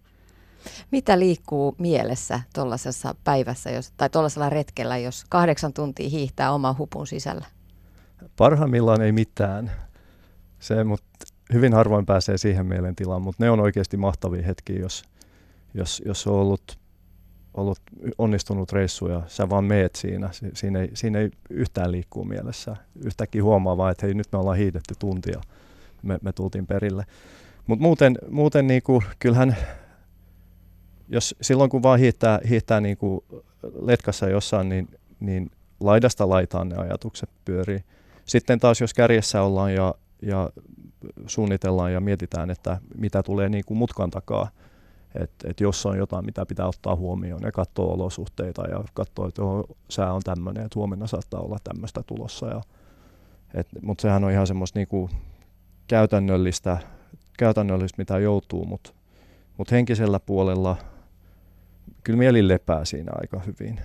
[0.90, 7.06] Mitä liikkuu mielessä tuollaisessa päivässä jos, tai tuollaisella retkellä, jos kahdeksan tuntia hiihtää oman hupun
[7.06, 7.46] sisällä?
[8.36, 9.70] Parhaimmillaan ei mitään.
[10.58, 11.06] Se, mutta
[11.52, 15.02] hyvin harvoin pääsee siihen mielentilaan, mutta ne on oikeasti mahtavia hetkiä, jos,
[15.74, 16.78] jos, jos on ollut,
[17.54, 17.78] ollut
[18.18, 20.30] onnistunut reissu ja sä vaan meet siinä.
[20.54, 22.76] Siinä ei, siinä ei yhtään liikkuu mielessä.
[23.04, 25.40] Yhtäkkiä huomaa vaan, että hei nyt me ollaan hiidetty tuntia,
[26.02, 27.04] me, me tultiin perille.
[27.66, 29.56] Mutta muuten, muuten niinku, kyllähän,
[31.11, 33.24] jos silloin kun vaan hiihtää, hiihtää niinku
[33.82, 34.88] letkassa jossain, niin,
[35.20, 35.50] niin
[35.80, 37.84] laidasta laitaan ne ajatukset pyörii.
[38.24, 40.50] Sitten taas jos kärjessä ollaan ja, ja
[41.26, 44.50] suunnitellaan ja mietitään, että mitä tulee niin kuin mutkan takaa,
[45.14, 49.42] että et jos on jotain, mitä pitää ottaa huomioon ja katsoa olosuhteita ja katsoa, että
[49.88, 52.46] sää on tämmöinen, että huomenna saattaa olla tämmöistä tulossa.
[52.46, 52.62] Ja,
[53.82, 55.11] mutta sehän on ihan semmoista niinku
[55.88, 56.78] käytännöllistä,
[57.38, 58.92] käytännöllistä, mitä joutuu, mutta
[59.56, 60.76] mut henkisellä puolella
[62.05, 63.80] kyllä mieli lepää siinä aika hyvin.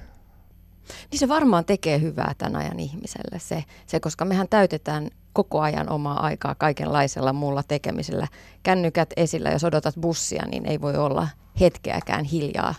[1.11, 5.89] Niin se varmaan tekee hyvää tämän ajan ihmiselle se, se, koska mehän täytetään koko ajan
[5.89, 8.27] omaa aikaa kaikenlaisella muulla tekemisellä.
[8.63, 11.27] Kännykät esillä, jos odotat bussia, niin ei voi olla
[11.59, 12.75] hetkeäkään hiljaa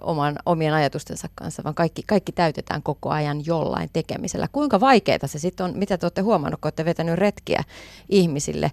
[0.00, 4.48] oman, omien ajatustensa kanssa, vaan kaikki, kaikki täytetään koko ajan jollain tekemisellä.
[4.52, 7.62] Kuinka vaikeaa se sitten on, mitä te olette huomannut, kun olette vetänyt retkiä
[8.08, 8.72] ihmisille,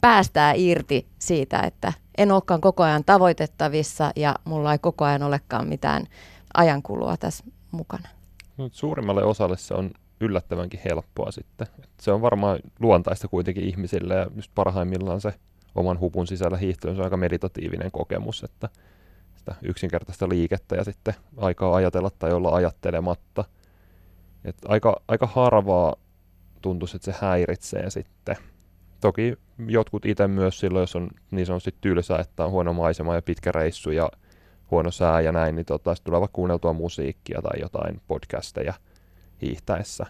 [0.00, 5.68] päästää irti siitä, että en olekaan koko ajan tavoitettavissa ja mulla ei koko ajan olekaan
[5.68, 6.06] mitään
[6.54, 8.08] ajankulua tässä mukana?
[8.56, 9.90] No, suurimmalle osalle se on
[10.20, 11.66] yllättävänkin helppoa sitten.
[12.00, 15.34] Se on varmaan luontaista kuitenkin ihmisille ja just parhaimmillaan se
[15.74, 18.68] oman hupun sisällä hiihtely on aika meditatiivinen kokemus, että
[19.36, 23.44] sitä yksinkertaista liikettä ja sitten aikaa ajatella tai olla ajattelematta.
[24.44, 25.96] Et aika, aika harvaa
[26.62, 28.36] tuntuisi, että se häiritsee sitten.
[29.00, 29.36] Toki
[29.66, 33.52] jotkut itse myös silloin, jos on niin sanotusti tylsä, että on huono maisema ja pitkä
[33.52, 34.10] reissu ja
[34.70, 38.74] huono sää ja näin, niin tota, tulee vaikka kuunneltua musiikkia tai jotain podcasteja
[39.42, 40.06] hiihtäessä.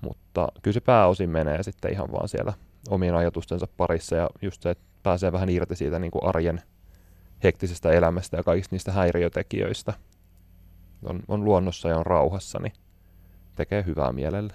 [0.00, 2.52] Mutta kyllä se pääosin menee sitten ihan vaan siellä
[2.88, 6.62] omien ajatustensa parissa ja just se, että pääsee vähän irti siitä niin kuin arjen
[7.44, 9.94] hektisestä elämästä ja kaikista niistä häiriötekijöistä.
[11.04, 12.72] On, on luonnossa ja on rauhassa, niin
[13.56, 14.52] tekee hyvää mielelle.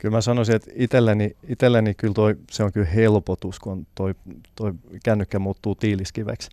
[0.00, 4.14] Kyllä mä sanoisin, että itselleni, itselleni kyllä toi, se on kyllä helpotus, kun toi,
[4.54, 4.72] toi
[5.04, 6.50] kännykkä muuttuu tiiliskiveksi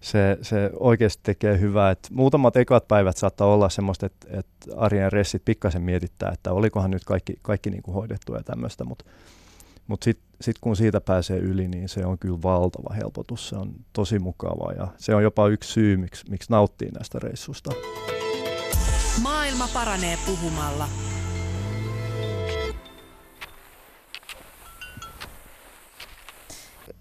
[0.00, 1.90] se, se oikeasti tekee hyvää.
[1.90, 6.90] Et muutamat ekat päivät saattaa olla semmoista, että et arjen ressit pikkasen mietittää, että olikohan
[6.90, 9.04] nyt kaikki, kaikki niin hoidettu ja tämmöistä, mutta
[9.86, 13.48] mut sitten sit kun siitä pääsee yli, niin se on kyllä valtava helpotus.
[13.48, 17.70] Se on tosi mukavaa ja se on jopa yksi syy, miksi, miksi nauttii näistä reissusta.
[19.22, 20.88] Maailma paranee puhumalla.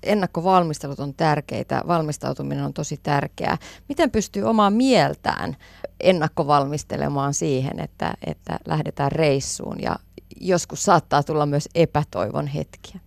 [0.03, 3.57] Ennakkovalmistelut on tärkeitä, valmistautuminen on tosi tärkeää.
[3.89, 5.57] Miten pystyy omaa mieltään
[5.99, 9.95] ennakkovalmistelemaan siihen, että, että lähdetään reissuun ja
[10.41, 12.99] joskus saattaa tulla myös epätoivon hetkiä?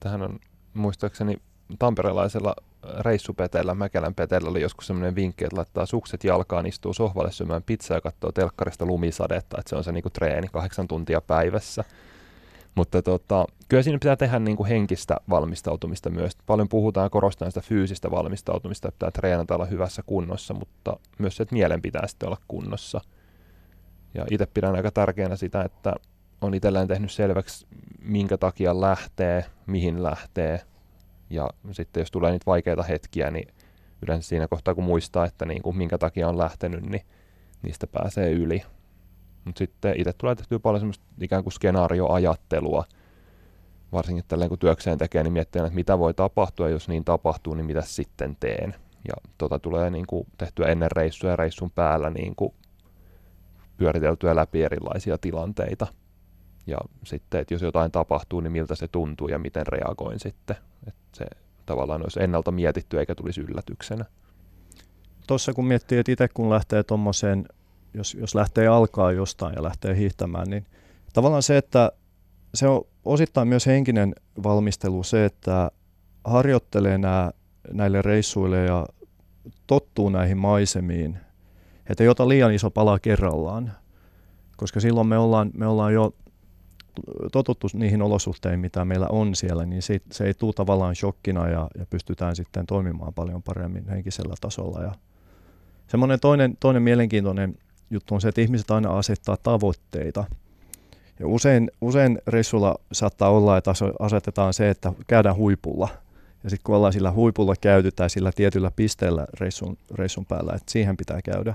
[0.00, 0.38] Tähän on
[0.74, 1.36] muistaakseni
[1.78, 2.54] tamperelaisella
[2.98, 7.96] reissupeteellä, Mäkelän peteellä oli joskus sellainen vinkki, että laittaa sukset jalkaan, istuu sohvalle syömään pizzaa
[7.96, 11.84] ja katsoo telkkarista lumisadetta, että se on se niinku treeni kahdeksan tuntia päivässä.
[12.74, 16.32] Mutta tota, kyllä siinä pitää tehdä niin kuin henkistä valmistautumista myös.
[16.46, 21.36] Paljon puhutaan ja korostetaan sitä fyysistä valmistautumista, että pitää treenata olla hyvässä kunnossa, mutta myös
[21.36, 23.00] se, että mielen pitää sitten olla kunnossa.
[24.14, 25.94] Ja itse pidän aika tärkeänä sitä, että
[26.40, 27.66] on itselleen tehnyt selväksi,
[28.02, 30.60] minkä takia lähtee, mihin lähtee.
[31.30, 33.48] Ja sitten jos tulee niitä vaikeita hetkiä, niin
[34.02, 37.02] yleensä siinä kohtaa, kun muistaa, että niin kuin minkä takia on lähtenyt, niin
[37.62, 38.62] niistä pääsee yli.
[39.44, 42.84] Mutta sitten itse tulee tehtyä paljon semmoista ikään kuin skenaarioajattelua,
[43.92, 47.66] varsinkin tälleen kun työkseen tekee, niin miettii, että mitä voi tapahtua, jos niin tapahtuu, niin
[47.66, 48.74] mitä sitten teen.
[49.08, 52.54] Ja tota tulee niin kuin tehtyä ennen reissua ja reissun päällä niin kuin
[53.76, 55.86] pyöriteltyä läpi erilaisia tilanteita.
[56.66, 60.56] Ja sitten, että jos jotain tapahtuu, niin miltä se tuntuu ja miten reagoin sitten.
[60.86, 61.24] Että se
[61.66, 64.04] tavallaan olisi ennalta mietitty eikä tulisi yllätyksenä.
[65.26, 67.44] Tuossa kun miettii, että itse kun lähtee tuommoiseen
[67.94, 70.66] jos, jos lähtee alkaa jostain ja lähtee hiihtämään, niin
[71.12, 71.92] tavallaan se, että
[72.54, 75.70] se on osittain myös henkinen valmistelu se, että
[76.24, 77.30] harjoittelee nää,
[77.72, 78.86] näille reissuille ja
[79.66, 81.18] tottuu näihin maisemiin,
[81.86, 83.72] että ei ota liian iso pala kerrallaan,
[84.56, 86.14] koska silloin me ollaan, me ollaan jo
[87.32, 91.68] totuttu niihin olosuhteihin, mitä meillä on siellä, niin se, se ei tule tavallaan shokkina ja,
[91.78, 94.82] ja pystytään sitten toimimaan paljon paremmin henkisellä tasolla.
[94.82, 94.92] Ja
[95.86, 97.58] semmoinen toinen, toinen mielenkiintoinen
[97.92, 100.24] juttu on se, että ihmiset aina asettaa tavoitteita.
[101.20, 105.88] Ja usein, usein reissulla saattaa olla, että asetetaan se, että käydään huipulla.
[106.44, 110.72] Ja sitten kun ollaan sillä huipulla käyty tai sillä tietyllä pisteellä reissun, reissun päällä, että
[110.72, 111.54] siihen pitää käydä,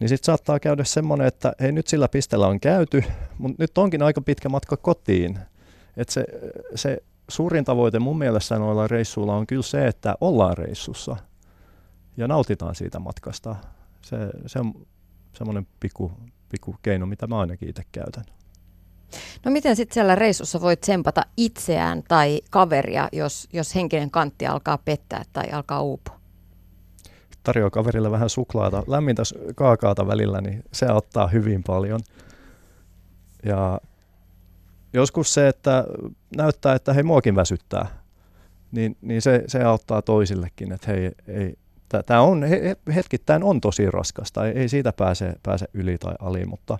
[0.00, 3.04] niin sitten saattaa käydä semmoinen, että hei nyt sillä pisteellä on käyty,
[3.38, 5.38] mutta nyt onkin aika pitkä matka kotiin.
[5.96, 6.24] Että se,
[6.74, 11.16] se suurin tavoite mun mielestä noilla reissuilla on kyllä se, että ollaan reissussa
[12.16, 13.56] ja nautitaan siitä matkasta.
[14.02, 14.16] Se,
[14.46, 14.74] se on
[15.32, 16.12] semmoinen pikku,
[16.48, 18.24] pikku keino, mitä mä ainakin itse käytän.
[19.44, 24.78] No miten sitten siellä reissussa voit tsempata itseään tai kaveria, jos, jos henkinen kantti alkaa
[24.78, 26.20] pettää tai alkaa uupua?
[27.42, 29.22] Tarjoaa kaverille vähän suklaata, lämmintä
[29.54, 32.00] kaakaata välillä, niin se auttaa hyvin paljon.
[33.44, 33.80] Ja
[34.92, 35.84] joskus se, että
[36.36, 37.86] näyttää, että hei muakin väsyttää,
[38.72, 41.54] niin, niin se, se auttaa toisillekin, että hei, ei,
[42.06, 42.44] tämä on,
[42.94, 46.78] hetkittäin on tosi raskasta, ei, ei siitä pääse, pääse yli tai ali, mutta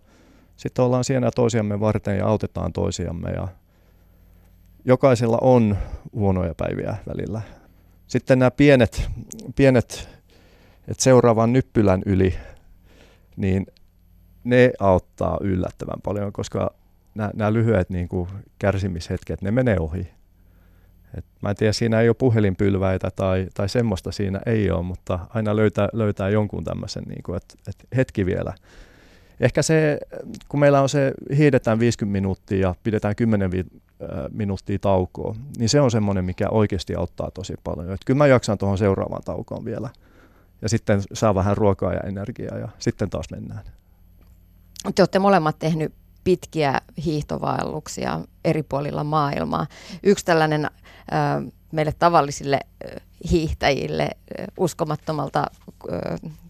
[0.56, 3.48] sitten ollaan siinä toisiamme varten ja autetaan toisiamme ja
[4.84, 5.76] jokaisella on
[6.12, 7.40] huonoja päiviä välillä.
[8.06, 9.10] Sitten nämä pienet,
[9.56, 10.08] pienet
[10.88, 12.34] että seuraavan nyppylän yli,
[13.36, 13.66] niin
[14.44, 16.74] ne auttaa yllättävän paljon, koska
[17.14, 20.08] nämä, nämä lyhyet niin kuin kärsimishetket, ne menee ohi.
[21.18, 25.18] Et mä en tiedä, siinä ei ole puhelinpylväitä tai, tai semmoista siinä ei ole, mutta
[25.34, 28.54] aina löytää, löytää jonkun tämmöisen, niin kuin, että, että hetki vielä.
[29.40, 29.98] Ehkä se,
[30.48, 33.82] kun meillä on se, hiidetään 50 minuuttia ja pidetään 10 vi-
[34.32, 37.92] minuuttia taukoa, niin se on semmoinen, mikä oikeasti auttaa tosi paljon.
[37.92, 39.88] Että kyllä mä jaksan tuohon seuraavaan taukoon vielä.
[40.62, 43.64] Ja sitten saa vähän ruokaa ja energiaa ja sitten taas mennään.
[44.94, 45.92] Te olette molemmat tehnyt
[46.24, 49.66] pitkiä hiihtovaelluksia eri puolilla maailmaa.
[50.02, 50.70] Yksi tällainen
[51.72, 52.60] meille tavallisille
[53.30, 54.10] hiihtäjille
[54.56, 55.46] uskomattomalta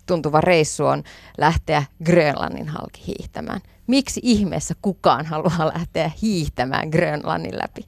[0.06, 1.02] tuntuva reissu on
[1.38, 3.60] lähteä Grönlannin halki hiihtämään.
[3.86, 7.86] Miksi ihmeessä kukaan haluaa lähteä hiihtämään Grönlannin läpi?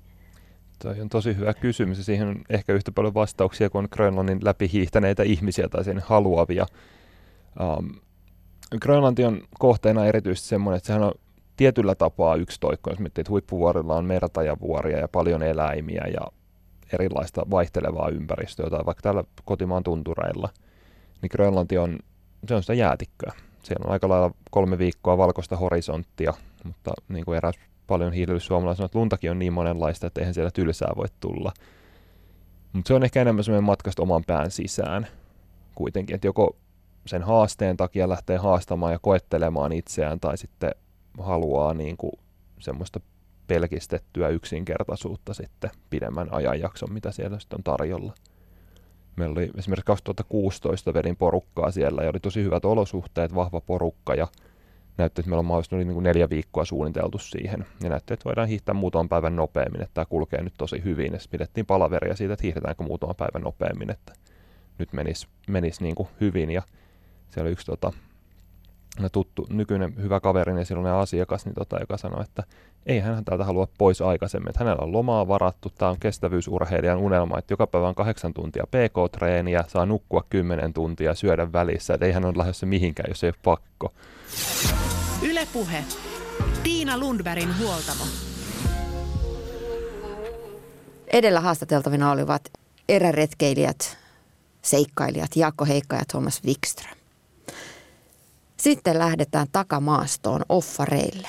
[0.79, 4.71] Toi on tosi hyvä kysymys ja siihen on ehkä yhtä paljon vastauksia kuin Grönlannin läpi
[4.73, 6.67] hiihtäneitä ihmisiä tai sen haluavia.
[7.79, 7.91] Um,
[8.81, 11.15] Grönlanti on kohteena erityisesti semmoinen, että sehän on
[11.57, 14.57] tietyllä tapaa yksitoikko, jos miettii, että huippuvuorilla on merta ja
[15.13, 16.21] paljon eläimiä ja
[16.93, 20.49] erilaista vaihtelevaa ympäristöä tai vaikka täällä kotimaan tuntureilla,
[21.23, 21.99] niin Grönlanti on,
[22.49, 23.33] se on sitä jäätikköä.
[23.63, 26.35] Siellä on aika lailla kolme viikkoa valkoista horisonttia,
[26.65, 27.55] mutta niin kuin eräs
[27.87, 31.53] paljon hiihdellyt suomalainen että luntakin on niin monenlaista, että eihän siellä tylsää voi tulla.
[32.73, 35.07] Mutta se on ehkä enemmän semmoinen matkasta oman pään sisään
[35.75, 36.57] kuitenkin, että joko
[37.07, 40.71] sen haasteen takia lähtee haastamaan ja koettelemaan itseään tai sitten
[41.19, 42.13] haluaa niin kuin
[42.59, 43.01] semmoista
[43.47, 48.15] pelkistettyä yksinkertaisuutta sitten pidemmän ajanjakson, mitä siellä sitten on tarjolla.
[49.17, 54.29] Meillä oli esimerkiksi 2016 vedin porukkaa siellä ja oli tosi hyvät olosuhteet, vahva porukka ja
[54.99, 57.67] näytti, että meillä on mahdollisesti niin kuin neljä viikkoa suunniteltu siihen.
[57.83, 61.13] Ja näytti, että voidaan hiihtää muutaman päivän nopeammin, että tämä kulkee nyt tosi hyvin.
[61.13, 64.13] Ja pidettiin palaveria siitä, että hiihdetäänkö muutaman päivän nopeammin, että
[64.79, 66.51] nyt menisi, menisi niin kuin hyvin.
[66.51, 66.63] Ja
[67.31, 67.93] siellä oli yksi tota,
[69.13, 72.43] tuttu, nykyinen hyvä kaveri ja silloin asiakas, niin tota, joka sanoi, että
[72.87, 77.39] ei hän täältä halua pois aikaisemmin, että hänellä on lomaa varattu, tämä on kestävyysurheilijan unelma,
[77.39, 82.13] että joka päivä on kahdeksan tuntia PK-treeniä, saa nukkua kymmenen tuntia, syödä välissä, että ei
[82.13, 83.93] hän ole lähdössä mihinkään, jos ei ole pakko.
[85.23, 85.85] Ylepuhe.
[86.63, 88.05] Tiina Lundbergin huoltamo.
[91.13, 92.43] Edellä haastateltavina olivat
[92.89, 93.99] eräretkeilijät,
[94.63, 97.04] seikkailijat Jaakko Heikka ja Thomas Wikström.
[98.57, 101.29] Sitten lähdetään takamaastoon offareille.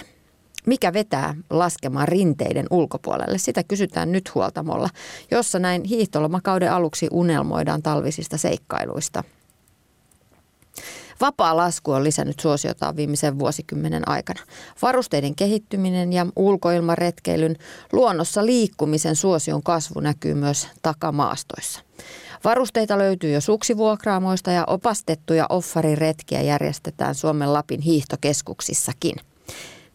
[0.65, 3.37] Mikä vetää laskemaan rinteiden ulkopuolelle?
[3.37, 4.89] Sitä kysytään nyt huoltamolla,
[5.31, 9.23] jossa näin hiihtolomakauden aluksi unelmoidaan talvisista seikkailuista.
[11.21, 14.41] Vapaa lasku on lisännyt suosiotaan viimeisen vuosikymmenen aikana.
[14.81, 17.55] Varusteiden kehittyminen ja ulkoilmaretkeilyn
[17.91, 21.79] luonnossa liikkumisen suosion kasvu näkyy myös takamaastoissa.
[22.45, 29.15] Varusteita löytyy jo suksivuokraamoista ja opastettuja offariretkiä järjestetään Suomen Lapin hiihtokeskuksissakin.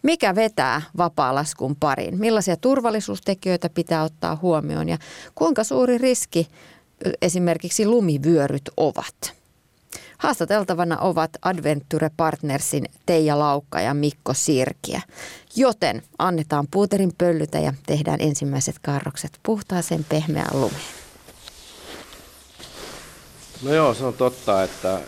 [0.03, 2.21] Mikä vetää vapaa-laskun pariin?
[2.21, 4.99] Millaisia turvallisuustekijöitä pitää ottaa huomioon ja
[5.35, 6.49] kuinka suuri riski
[7.23, 9.35] esimerkiksi lumivyöryt ovat?
[10.19, 15.03] Haastateltavana ovat Adventure Partnersin Teija Laukka ja Mikko Sirkiä.
[15.57, 21.00] Joten annetaan puuterin pöllytä ja tehdään ensimmäiset karrokset puhtaaseen pehmeään lumeen.
[23.63, 25.01] No joo, se on totta, että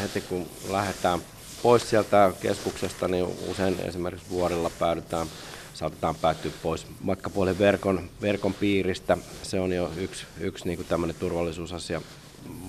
[0.00, 1.20] heti kun lähdetään
[1.62, 5.26] pois sieltä keskuksesta, niin usein esimerkiksi vuorilla päädytään,
[5.74, 9.18] saatetaan päättyä pois matkapuolen verkon, verkon piiristä.
[9.42, 12.00] Se on jo yksi, yksi niin tämmöinen turvallisuusasia.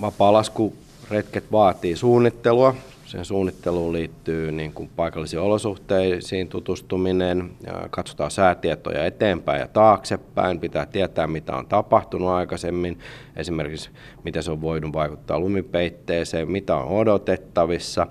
[0.02, 2.76] Vapaalaskuretket vaatii suunnittelua.
[3.14, 7.52] Sen suunnitteluun liittyy niin kuin paikallisiin olosuhteisiin tutustuminen,
[7.90, 13.00] katsotaan säätietoja eteenpäin ja taaksepäin, pitää tietää mitä on tapahtunut aikaisemmin,
[13.36, 13.90] esimerkiksi
[14.24, 18.08] miten se on voinut vaikuttaa lumipeitteeseen, mitä on odotettavissa.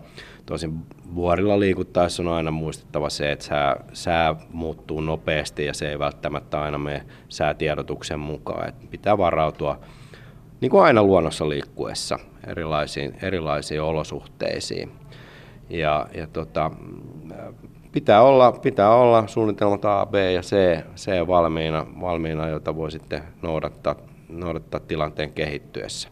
[0.47, 0.79] Tosin
[1.15, 6.63] vuorilla liikuttaessa on aina muistettava se, että sää, sää muuttuu nopeasti ja se ei välttämättä
[6.63, 8.69] aina mene säätiedotuksen mukaan.
[8.69, 9.81] Että pitää varautua
[10.63, 14.93] niin kuin aina luonnossa liikkuessa erilaisiin, erilaisiin olosuhteisiin.
[15.71, 16.71] Ja, ja tota,
[17.93, 20.57] pitää, olla, pitää olla suunnitelmat A, B ja C,
[20.97, 23.95] C valmiina, valmiina, jota voi sitten noudattaa,
[24.29, 26.09] noudattaa tilanteen kehittyessä.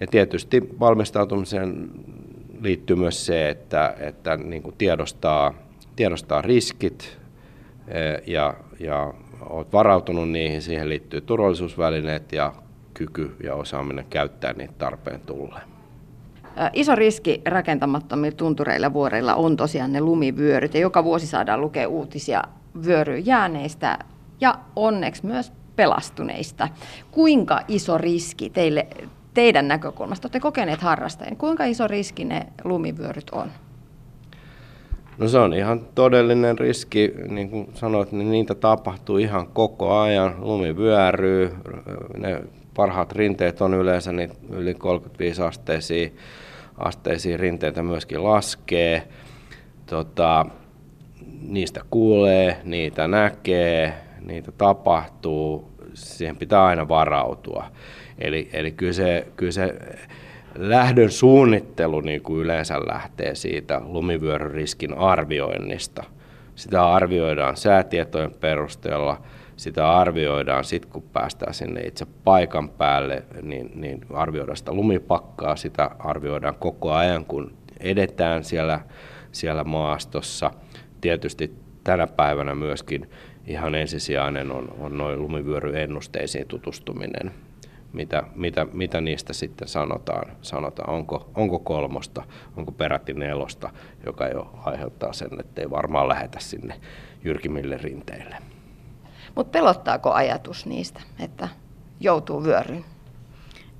[0.00, 1.90] Ja tietysti valmistautumiseen
[2.60, 5.54] liittyy myös se, että, että niin kuin tiedostaa,
[5.96, 7.18] tiedostaa riskit
[7.88, 10.62] eh, ja, ja olet varautunut niihin.
[10.62, 12.52] Siihen liittyy turvallisuusvälineet ja
[13.00, 15.62] kyky ja osaaminen käyttää niitä tarpeen tulleen.
[16.72, 22.42] Iso riski rakentamattomilla tuntureilla vuoreilla on tosiaan ne lumivyöryt ja joka vuosi saadaan lukea uutisia
[22.86, 23.98] vyöryyn jääneistä
[24.40, 26.68] ja onneksi myös pelastuneista.
[27.10, 28.86] Kuinka iso riski teille,
[29.34, 33.48] teidän näkökulmasta, olette kokeneet harrastajien, kuinka iso riski ne lumivyöryt on?
[35.18, 40.34] No se on ihan todellinen riski, niin kuin sanoit, niin niitä tapahtuu ihan koko ajan.
[40.38, 41.52] Lumi vyöryy,
[42.18, 42.42] ne
[42.80, 46.08] parhaat rinteet on yleensä niin yli 35 asteisia,
[46.78, 49.08] asteisia rinteitä myöskin laskee.
[49.86, 50.46] Tota,
[51.42, 57.64] niistä kuulee, niitä näkee, niitä tapahtuu, siihen pitää aina varautua.
[58.18, 59.74] Eli, eli kyllä, se, kyllä se
[60.58, 66.04] lähdön suunnittelu niin kuin yleensä lähtee siitä lumivyöryriskin arvioinnista.
[66.54, 69.20] Sitä arvioidaan säätietojen perusteella–
[69.60, 75.90] sitä arvioidaan sitten, kun päästään sinne itse paikan päälle, niin, niin arvioidaan sitä lumipakkaa, sitä
[75.98, 78.80] arvioidaan koko ajan, kun edetään siellä,
[79.32, 80.50] siellä maastossa.
[81.00, 81.54] Tietysti
[81.84, 83.10] tänä päivänä myöskin
[83.46, 87.30] ihan ensisijainen on, on noin lumivyöryennusteisiin tutustuminen.
[87.92, 92.22] Mitä, mitä, mitä niistä sitten sanotaan, sanotaan onko, onko kolmosta,
[92.56, 93.70] onko peräti nelosta,
[94.06, 96.80] joka jo aiheuttaa sen, että ei varmaan lähetä sinne
[97.24, 98.36] jyrkimmille rinteille.
[99.34, 101.48] Mutta pelottaako ajatus niistä, että
[102.00, 102.84] joutuu vyöryyn?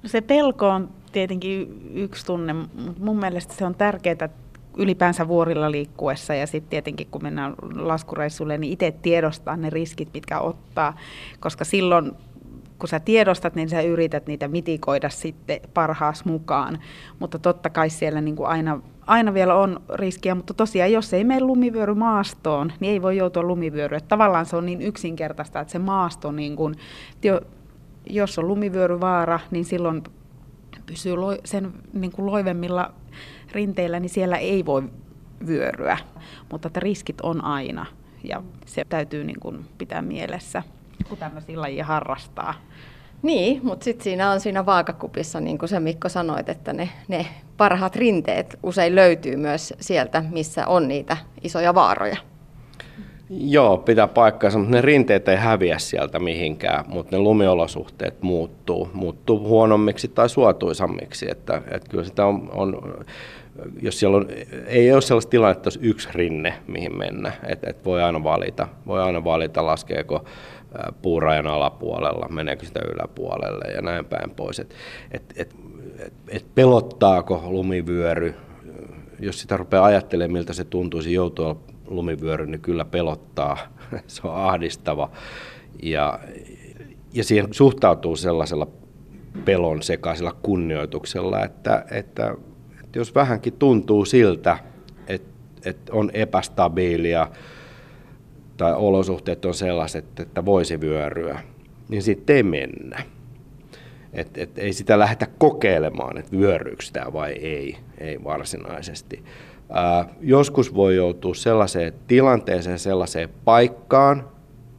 [0.02, 4.28] No se pelko on tietenkin yksi tunne, mutta mun mielestä se on tärkeää
[4.76, 10.40] ylipäänsä vuorilla liikkuessa ja sitten tietenkin kun mennään laskureissulle, niin itse tiedostaa ne riskit, mitkä
[10.40, 10.96] ottaa,
[11.40, 12.12] koska silloin
[12.80, 16.78] kun sä tiedostat, niin sä yrität niitä mitikoida sitten parhaas mukaan.
[17.18, 21.24] Mutta totta kai siellä niin kuin aina, aina vielä on riskiä, mutta tosiaan jos ei
[21.24, 24.02] mene lumivyöry maastoon, niin ei voi joutua lumivyöryyn.
[24.08, 26.74] Tavallaan se on niin yksinkertaista, että se maasto, niin kuin,
[28.06, 30.02] jos on lumivyöryvaara, niin silloin
[30.86, 31.14] pysyy
[31.44, 32.94] sen niin kuin loivemmilla
[33.52, 34.82] rinteillä, niin siellä ei voi
[35.46, 35.98] vyöryä.
[36.50, 37.86] Mutta että riskit on aina
[38.24, 40.62] ja se täytyy niin kuin pitää mielessä
[41.08, 42.54] kun tämmöisiä lajia harrastaa.
[43.22, 47.26] Niin, mutta sitten siinä on siinä vaakakupissa, niin kuin se Mikko sanoit, että ne, ne
[47.56, 52.16] parhaat rinteet usein löytyy myös sieltä, missä on niitä isoja vaaroja.
[53.30, 59.40] Joo, pitää paikkaansa, mutta ne rinteet ei häviä sieltä mihinkään, mutta ne lumiolosuhteet muuttuu, muuttuu
[59.40, 61.30] huonommiksi tai suotuisammiksi.
[61.30, 62.94] Että, että kyllä sitä on, on
[63.82, 64.26] jos siellä on,
[64.66, 69.02] ei ole sellaista tilannetta, että yksi rinne, mihin mennä, että, että voi aina valita, voi
[69.02, 70.24] aina valita, laskeeko
[71.02, 74.58] puurajan alapuolella, meneekö sitä yläpuolelle ja näin päin pois.
[74.58, 74.74] Et,
[75.10, 75.54] et, et,
[75.98, 78.34] et, et pelottaako lumivyöry,
[79.20, 83.58] jos sitä rupeaa ajattelemaan, miltä se tuntuisi joutua lumivyöry, niin kyllä pelottaa.
[84.06, 85.10] se on ahdistava.
[85.82, 86.18] Ja,
[87.12, 88.66] ja siihen suhtautuu sellaisella
[89.44, 92.34] pelon sekaisella kunnioituksella, että, että,
[92.84, 94.58] että jos vähänkin tuntuu siltä,
[95.06, 95.30] että,
[95.64, 97.28] että on epästabiilia,
[98.60, 101.40] tai olosuhteet on sellaiset, että voisi vyöryä,
[101.88, 103.02] niin sitten ei mennä.
[104.12, 109.24] Et, et ei sitä lähdetä kokeilemaan, että vyöryykö sitä vai ei, ei varsinaisesti.
[109.70, 114.28] Ää, joskus voi joutua sellaiseen tilanteeseen, sellaiseen paikkaan,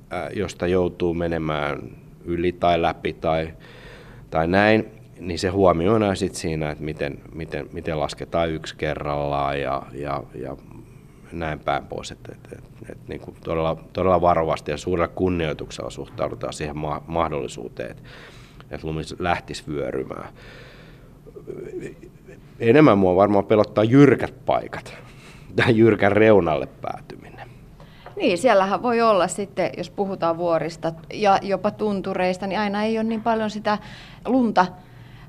[0.10, 1.80] ää, josta joutuu menemään
[2.26, 3.54] yli tai läpi tai,
[4.30, 4.86] tai näin,
[5.20, 10.58] niin se huomioidaan sitten siinä, että miten, miten, miten lasketaan yksi kerrallaan ja, ja, ja
[11.40, 12.12] näin päin pois.
[12.12, 17.04] Että, että, että, että niin kuin todella, todella varovasti ja suurella kunnioituksella suhtaudutaan siihen ma-
[17.08, 18.04] mahdollisuuteen, että,
[18.72, 20.30] että lumi lähtisi vyörymään.
[22.60, 24.94] Enemmän mua varmaan pelottaa jyrkät paikat
[25.56, 27.50] tai jyrkän reunalle päätyminen.
[28.16, 33.04] Niin, siellähän voi olla sitten, jos puhutaan vuorista ja jopa tuntureista, niin aina ei ole
[33.04, 33.78] niin paljon sitä
[34.26, 34.66] lunta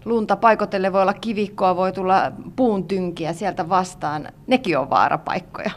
[0.04, 4.28] lunta paikotelle voi olla kivikkoa, voi tulla puun tynkiä sieltä vastaan.
[4.46, 5.70] Nekin on vaarapaikkoja.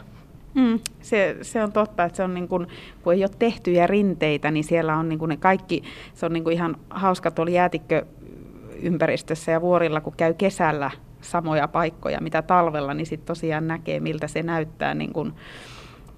[0.56, 2.66] Mm, se, se on totta, että se on niin kuin,
[3.02, 5.82] kun ei ole tehtyjä rinteitä, niin siellä on niin kuin ne kaikki,
[6.14, 10.90] se on niin kuin ihan hauska tuolla jäätikköympäristössä ja vuorilla, kun käy kesällä
[11.20, 14.94] samoja paikkoja, mitä talvella, niin sitten tosiaan näkee, miltä se näyttää.
[14.94, 15.32] Niin kuin,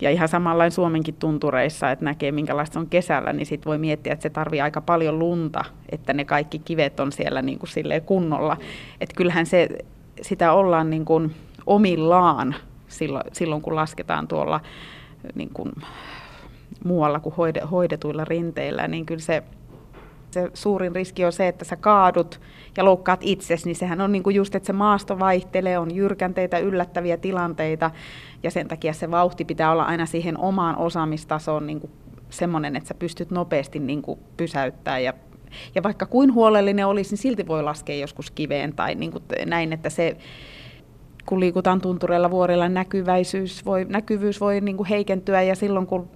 [0.01, 4.22] ja ihan samanlain Suomenkin tuntureissa, että näkee minkälaista on kesällä, niin sitten voi miettiä, että
[4.22, 7.70] se tarvii aika paljon lunta, että ne kaikki kivet on siellä niin kuin
[8.07, 8.57] kunnolla.
[9.01, 9.68] Että kyllähän se,
[10.22, 11.34] sitä ollaan niin kuin
[11.66, 12.55] omillaan
[12.89, 14.61] silloin, silloin kun lasketaan tuolla
[15.34, 15.72] niin kuin
[16.84, 19.43] muualla kuin hoide, hoidetuilla rinteillä, niin kyllä se,
[20.30, 22.41] se suurin riski on se, että sä kaadut
[22.76, 26.59] ja loukkaat itsesi, niin sehän on niin kuin just, että se maasto vaihtelee, on jyrkänteitä,
[26.59, 27.91] yllättäviä tilanteita,
[28.43, 31.93] ja sen takia se vauhti pitää olla aina siihen omaan osaamistasoon niin kuin
[32.30, 35.05] semmoinen, että sä pystyt nopeasti niin kuin pysäyttämään.
[35.05, 35.12] Ja
[35.74, 39.72] ja vaikka kuin huolellinen olisi, niin silti voi laskea joskus kiveen tai niin kuin näin,
[39.72, 40.16] että se,
[41.29, 46.09] kun liikutaan tuntureilla vuorilla, näkyväisyys voi, näkyvyys voi niin kuin heikentyä ja silloin kun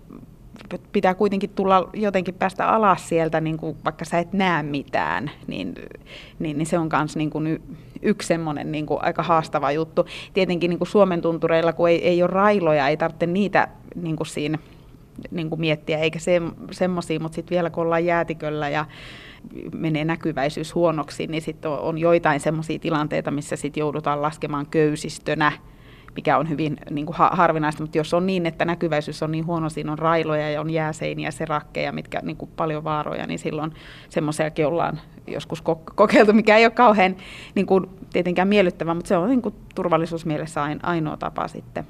[0.93, 5.75] pitää kuitenkin tulla jotenkin päästä alas sieltä, niin kuin vaikka sä et näe mitään, niin,
[6.39, 7.63] niin, niin se on myös niin kuin
[8.03, 10.07] yksi semmoinen niin kuin aika haastava juttu.
[10.35, 14.27] Tietenkin niin kuin Suomen tuntureilla, kun ei, ei ole railoja, ei tarvitse niitä niin kuin
[14.27, 14.59] siinä
[15.31, 18.85] niin kuin miettiä, eikä se, semmoisia, mutta sitten vielä kun ollaan jäätiköllä ja
[19.75, 25.53] menee näkyväisyys huonoksi, niin sitten on, on joitain semmoisia tilanteita, missä sitten joudutaan laskemaan köysistönä,
[26.17, 29.71] mikä on hyvin niin kuin harvinaista, mutta jos on niin, että näkyväisyys on niin huono,
[29.71, 33.73] siinä on railoja ja on jääseiniä, serakkeja, mitkä niin kuin paljon vaaroja, niin silloin
[34.09, 35.63] semmoisiakin ollaan joskus
[35.95, 37.17] kokeiltu, mikä ei ole kauhean
[37.55, 41.87] niin kuin, tietenkään miellyttävä, mutta se on niin kuin, turvallisuusmielessä ainoa tapa sitten.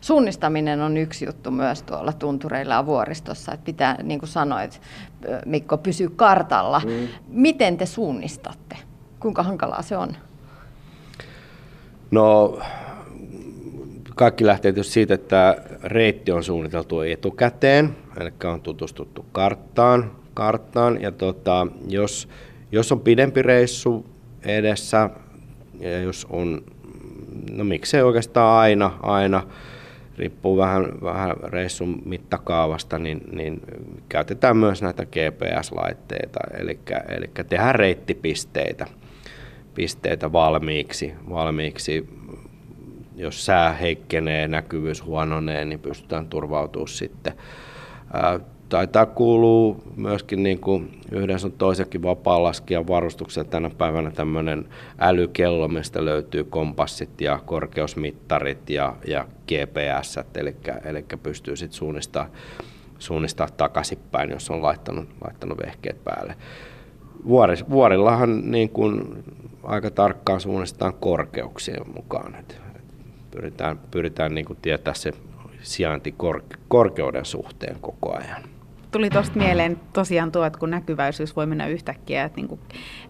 [0.00, 4.80] Suunnistaminen on yksi juttu myös tuolla tuntureilla ja vuoristossa, että pitää, niin kuin sanoit,
[5.46, 6.82] Mikko, pysyä kartalla.
[6.84, 7.08] Mm.
[7.28, 8.76] Miten te suunnistatte?
[9.20, 10.16] Kuinka hankalaa se on?
[12.10, 12.58] No,
[14.14, 21.12] kaikki lähtee tietysti siitä, että reitti on suunniteltu etukäteen, eli on tutustuttu karttaan, karttaan ja
[21.12, 22.28] tota, jos,
[22.72, 24.06] jos on pidempi reissu
[24.42, 25.10] edessä,
[25.80, 26.62] ja jos on,
[27.50, 29.42] no miksei oikeastaan aina, aina
[30.18, 33.60] riippuu vähän, vähän reissun mittakaavasta, niin, niin
[34.08, 38.86] käytetään myös näitä GPS-laitteita, eli, eli tehdään reittipisteitä
[39.74, 42.08] pisteitä valmiiksi, valmiiksi.
[43.16, 47.32] Jos sää heikkenee, näkyvyys huononee, niin pystytään turvautumaan sitten
[48.74, 54.68] taitaa kuulua myöskin niin kuin yhden sun toisenkin vapaa-laskijan varustukseen tänä päivänä tämmöinen
[54.98, 62.26] älykello, mistä löytyy kompassit ja korkeusmittarit ja, ja GPS, eli, eli pystyy sitten suunnistaa,
[62.98, 66.34] suunnistaa takaisinpäin, jos on laittanut, laittanut vehkeet päälle.
[67.26, 69.24] Vuoris, vuorillahan niin kuin
[69.62, 72.34] aika tarkkaan suunnistetaan korkeuksien mukaan.
[72.34, 72.60] Et,
[73.30, 75.12] pyritään pyritään niin kuin tietää se
[75.62, 76.14] sijainti
[76.68, 78.53] korkeuden suhteen koko ajan
[78.94, 82.60] tuli tuosta mieleen tosiaan tuo, että kun näkyväisyys voi mennä yhtäkkiä, että niin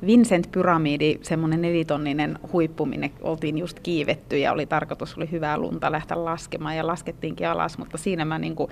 [0.06, 5.92] Vincent Pyramidi, semmoinen nelitonninen huippu, minne oltiin just kiivetty ja oli tarkoitus, oli hyvää lunta
[5.92, 8.70] lähteä laskemaan ja laskettiinkin alas, mutta siinä mä niin kuin,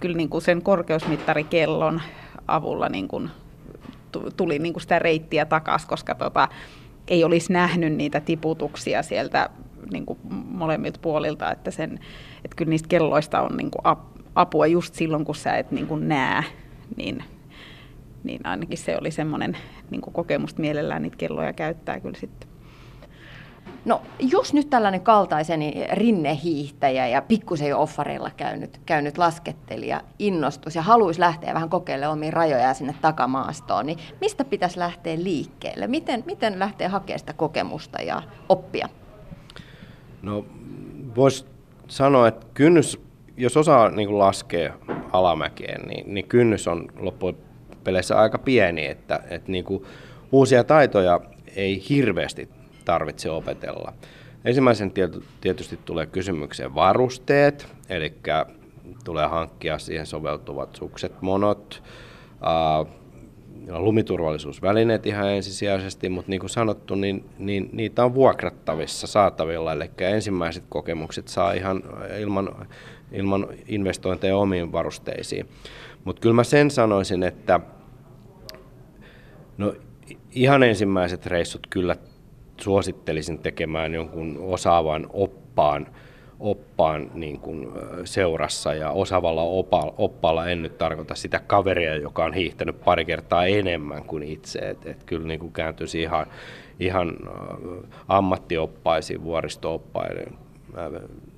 [0.00, 2.00] kyllä niin kuin sen korkeusmittarikellon
[2.48, 3.30] avulla niin kuin
[4.36, 6.48] tuli niin kuin sitä reittiä takaisin, koska tota,
[7.08, 9.50] ei olisi nähnyt niitä tiputuksia sieltä
[9.92, 12.00] niin kuin molemmilta puolilta, että, sen,
[12.44, 13.96] että kyllä niistä kelloista on niin kuin
[14.36, 16.44] apua just silloin, kun sä et niin kuin näe,
[16.96, 17.24] niin,
[18.24, 19.56] niin ainakin se oli semmoinen
[19.90, 22.48] niin kuin kokemus mielellään niitä kelloja käyttää kyllä sitten.
[23.84, 30.82] No jos nyt tällainen kaltaiseni rinnehiihtäjä ja pikkusen jo offareilla käynyt, käynyt laskettelija innostus ja
[30.82, 35.86] haluaisi lähteä vähän kokeilemaan omia rajoja sinne takamaastoon, niin mistä pitäisi lähteä liikkeelle?
[35.86, 38.88] Miten, miten lähteä hakemaan sitä kokemusta ja oppia?
[40.22, 40.44] No
[41.16, 41.46] voisi
[41.88, 43.05] sanoa, että kynnys
[43.36, 44.74] jos osaa niin kuin laskea
[45.12, 49.84] alamäkeen, niin, niin kynnys on loppupeleissä aika pieni, että, että niin kuin
[50.32, 51.20] uusia taitoja
[51.56, 52.48] ei hirveästi
[52.84, 53.92] tarvitse opetella.
[54.44, 54.92] Ensimmäisen
[55.40, 58.14] tietysti tulee kysymykseen varusteet, eli
[59.04, 61.82] tulee hankkia siihen soveltuvat sukset, monot,
[63.68, 70.64] lumiturvallisuusvälineet ihan ensisijaisesti, mutta niin kuin sanottu, niin, niin niitä on vuokrattavissa saatavilla, eli ensimmäiset
[70.68, 71.82] kokemukset saa ihan
[72.20, 72.66] ilman
[73.12, 75.48] ilman investointeja omiin varusteisiin.
[76.04, 77.60] Mutta kyllä mä sen sanoisin, että
[79.58, 79.74] no,
[80.30, 81.96] ihan ensimmäiset reissut kyllä
[82.60, 85.86] suosittelisin tekemään jonkun osaavan oppaan,
[86.40, 87.68] oppaan niin kuin
[88.04, 89.42] seurassa ja osavalla
[89.98, 94.58] oppaalla en nyt tarkoita sitä kaveria, joka on hiihtänyt pari kertaa enemmän kuin itse.
[94.58, 96.26] Et, et kyllä niin kuin kääntyisi ihan,
[96.80, 97.16] ihan
[98.08, 100.38] ammattioppaisiin, vuoristooppaiden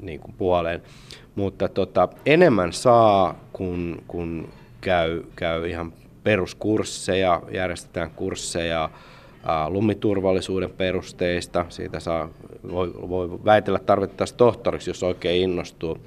[0.02, 0.82] niin kuin puoleen.
[1.34, 4.48] Mutta tota, enemmän saa, kun, kun
[4.80, 5.92] käy, käy ihan
[6.24, 8.90] peruskursseja, järjestetään kursseja
[9.68, 11.66] lumiturvallisuuden perusteista.
[11.68, 12.28] Siitä saa,
[12.70, 15.98] voi, voi väitellä tarvittaessa tohtoriksi, jos oikein innostuu.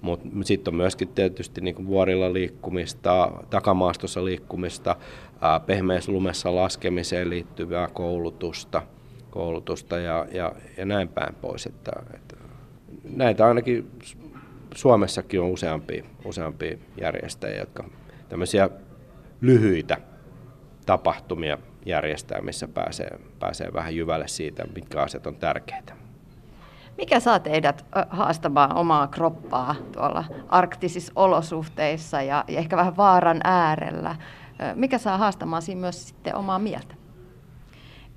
[0.00, 4.96] Mutta sitten on myöskin tietysti niin vuorilla liikkumista, takamaastossa liikkumista,
[5.66, 8.82] pehmeässä lumessa laskemiseen liittyvää koulutusta,
[9.30, 11.66] koulutusta ja, ja, ja näin päin pois.
[11.66, 12.36] Että, että
[13.04, 13.90] näitä ainakin
[14.74, 17.84] Suomessakin on useampia, useampia järjestäjiä, jotka
[18.28, 18.70] tämmöisiä
[19.40, 19.96] lyhyitä
[20.86, 25.94] tapahtumia järjestää, missä pääsee, pääsee vähän jyvälle siitä, mitkä asiat on tärkeitä.
[26.98, 34.16] Mikä saa teidät haastamaan omaa kroppaa tuolla arktisissa olosuhteissa ja, ehkä vähän vaaran äärellä?
[34.74, 36.99] Mikä saa haastamaan siinä myös sitten omaa mieltä?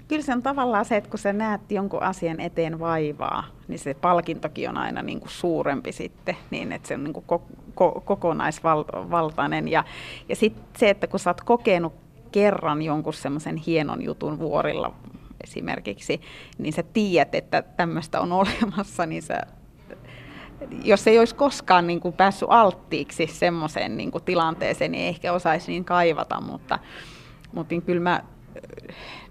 [0.08, 3.93] Kyllä se on tavallaan se, että kun sä näet jonkun asian eteen vaivaa, niin se
[3.93, 9.68] palkintokin on aina niin kuin suurempi sitten, niin että se on niin kuin ko- kokonaisvaltainen.
[9.68, 9.84] Ja,
[10.30, 11.93] ja sitten se, että kun sä oot kokenut
[12.32, 14.93] kerran jonkun semmoisen hienon jutun vuorilla
[15.43, 16.22] esimerkiksi,
[16.58, 19.41] niin sä tiedät, että tämmöistä on olemassa, niin sä,
[20.84, 25.34] jos ei olisi koskaan niin kuin päässyt alttiiksi semmoiseen niin kuin tilanteeseen, niin ei ehkä
[25.34, 26.80] osaisi niin kaivata, mutta,
[27.54, 28.24] mutta niin kyllä mä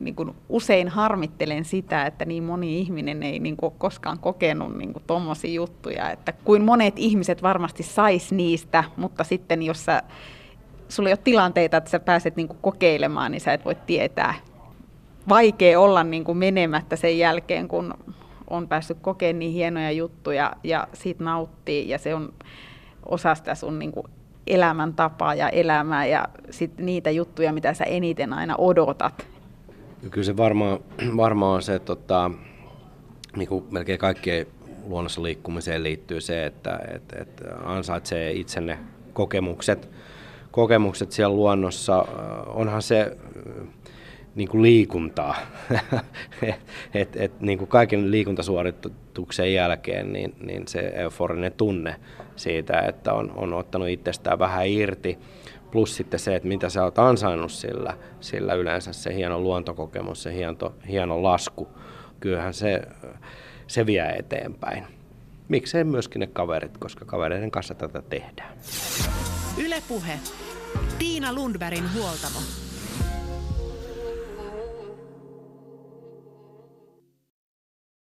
[0.01, 4.95] niin kuin usein harmittelen sitä, että niin moni ihminen ei niin kuin koskaan kokenut niin
[5.07, 10.03] tuommoisia juttuja, että kuin monet ihmiset varmasti sais niistä, mutta sitten jos sä,
[10.89, 14.35] sulla ei ole tilanteita, että sä pääset niin kuin kokeilemaan, niin sä et voi tietää.
[15.29, 17.95] Vaikea olla niin kuin menemättä sen jälkeen, kun
[18.51, 22.33] on päässyt kokemaan niin hienoja juttuja ja siitä nauttii ja se on
[23.07, 24.07] osa sitä sun niin kuin
[24.47, 29.27] elämäntapaa ja elämää ja sit niitä juttuja, mitä sä eniten aina odotat.
[30.11, 30.79] Kyllä se varmaan,
[31.17, 32.31] varmaan on se, että tota,
[33.37, 34.47] niin kuin melkein kaikkien
[34.85, 38.79] luonnossa liikkumiseen liittyy se, että, että, että ansaitsee itsenne
[39.13, 39.91] kokemukset,
[40.51, 42.07] kokemukset siellä luonnossa.
[42.47, 43.17] Onhan se
[44.35, 45.37] niin kuin liikuntaa.
[46.95, 48.11] et, et, niin kuin kaiken
[49.13, 51.97] liikuntasuorituksen jälkeen niin, niin se euforinen tunne
[52.37, 55.19] siitä, että on, on ottanut itsestään vähän irti,
[55.71, 60.35] plus sitten se, että mitä sä oot ansainnut sillä, sillä yleensä se hieno luontokokemus, se
[60.35, 61.69] hieno, hieno lasku,
[62.21, 62.83] kyllähän se,
[63.67, 64.85] se vie eteenpäin.
[65.49, 68.55] Miksei myöskin ne kaverit, koska kavereiden kanssa tätä tehdään.
[69.59, 70.19] Ylepuhe.
[70.99, 72.39] Tiina Lundbergin huoltamo.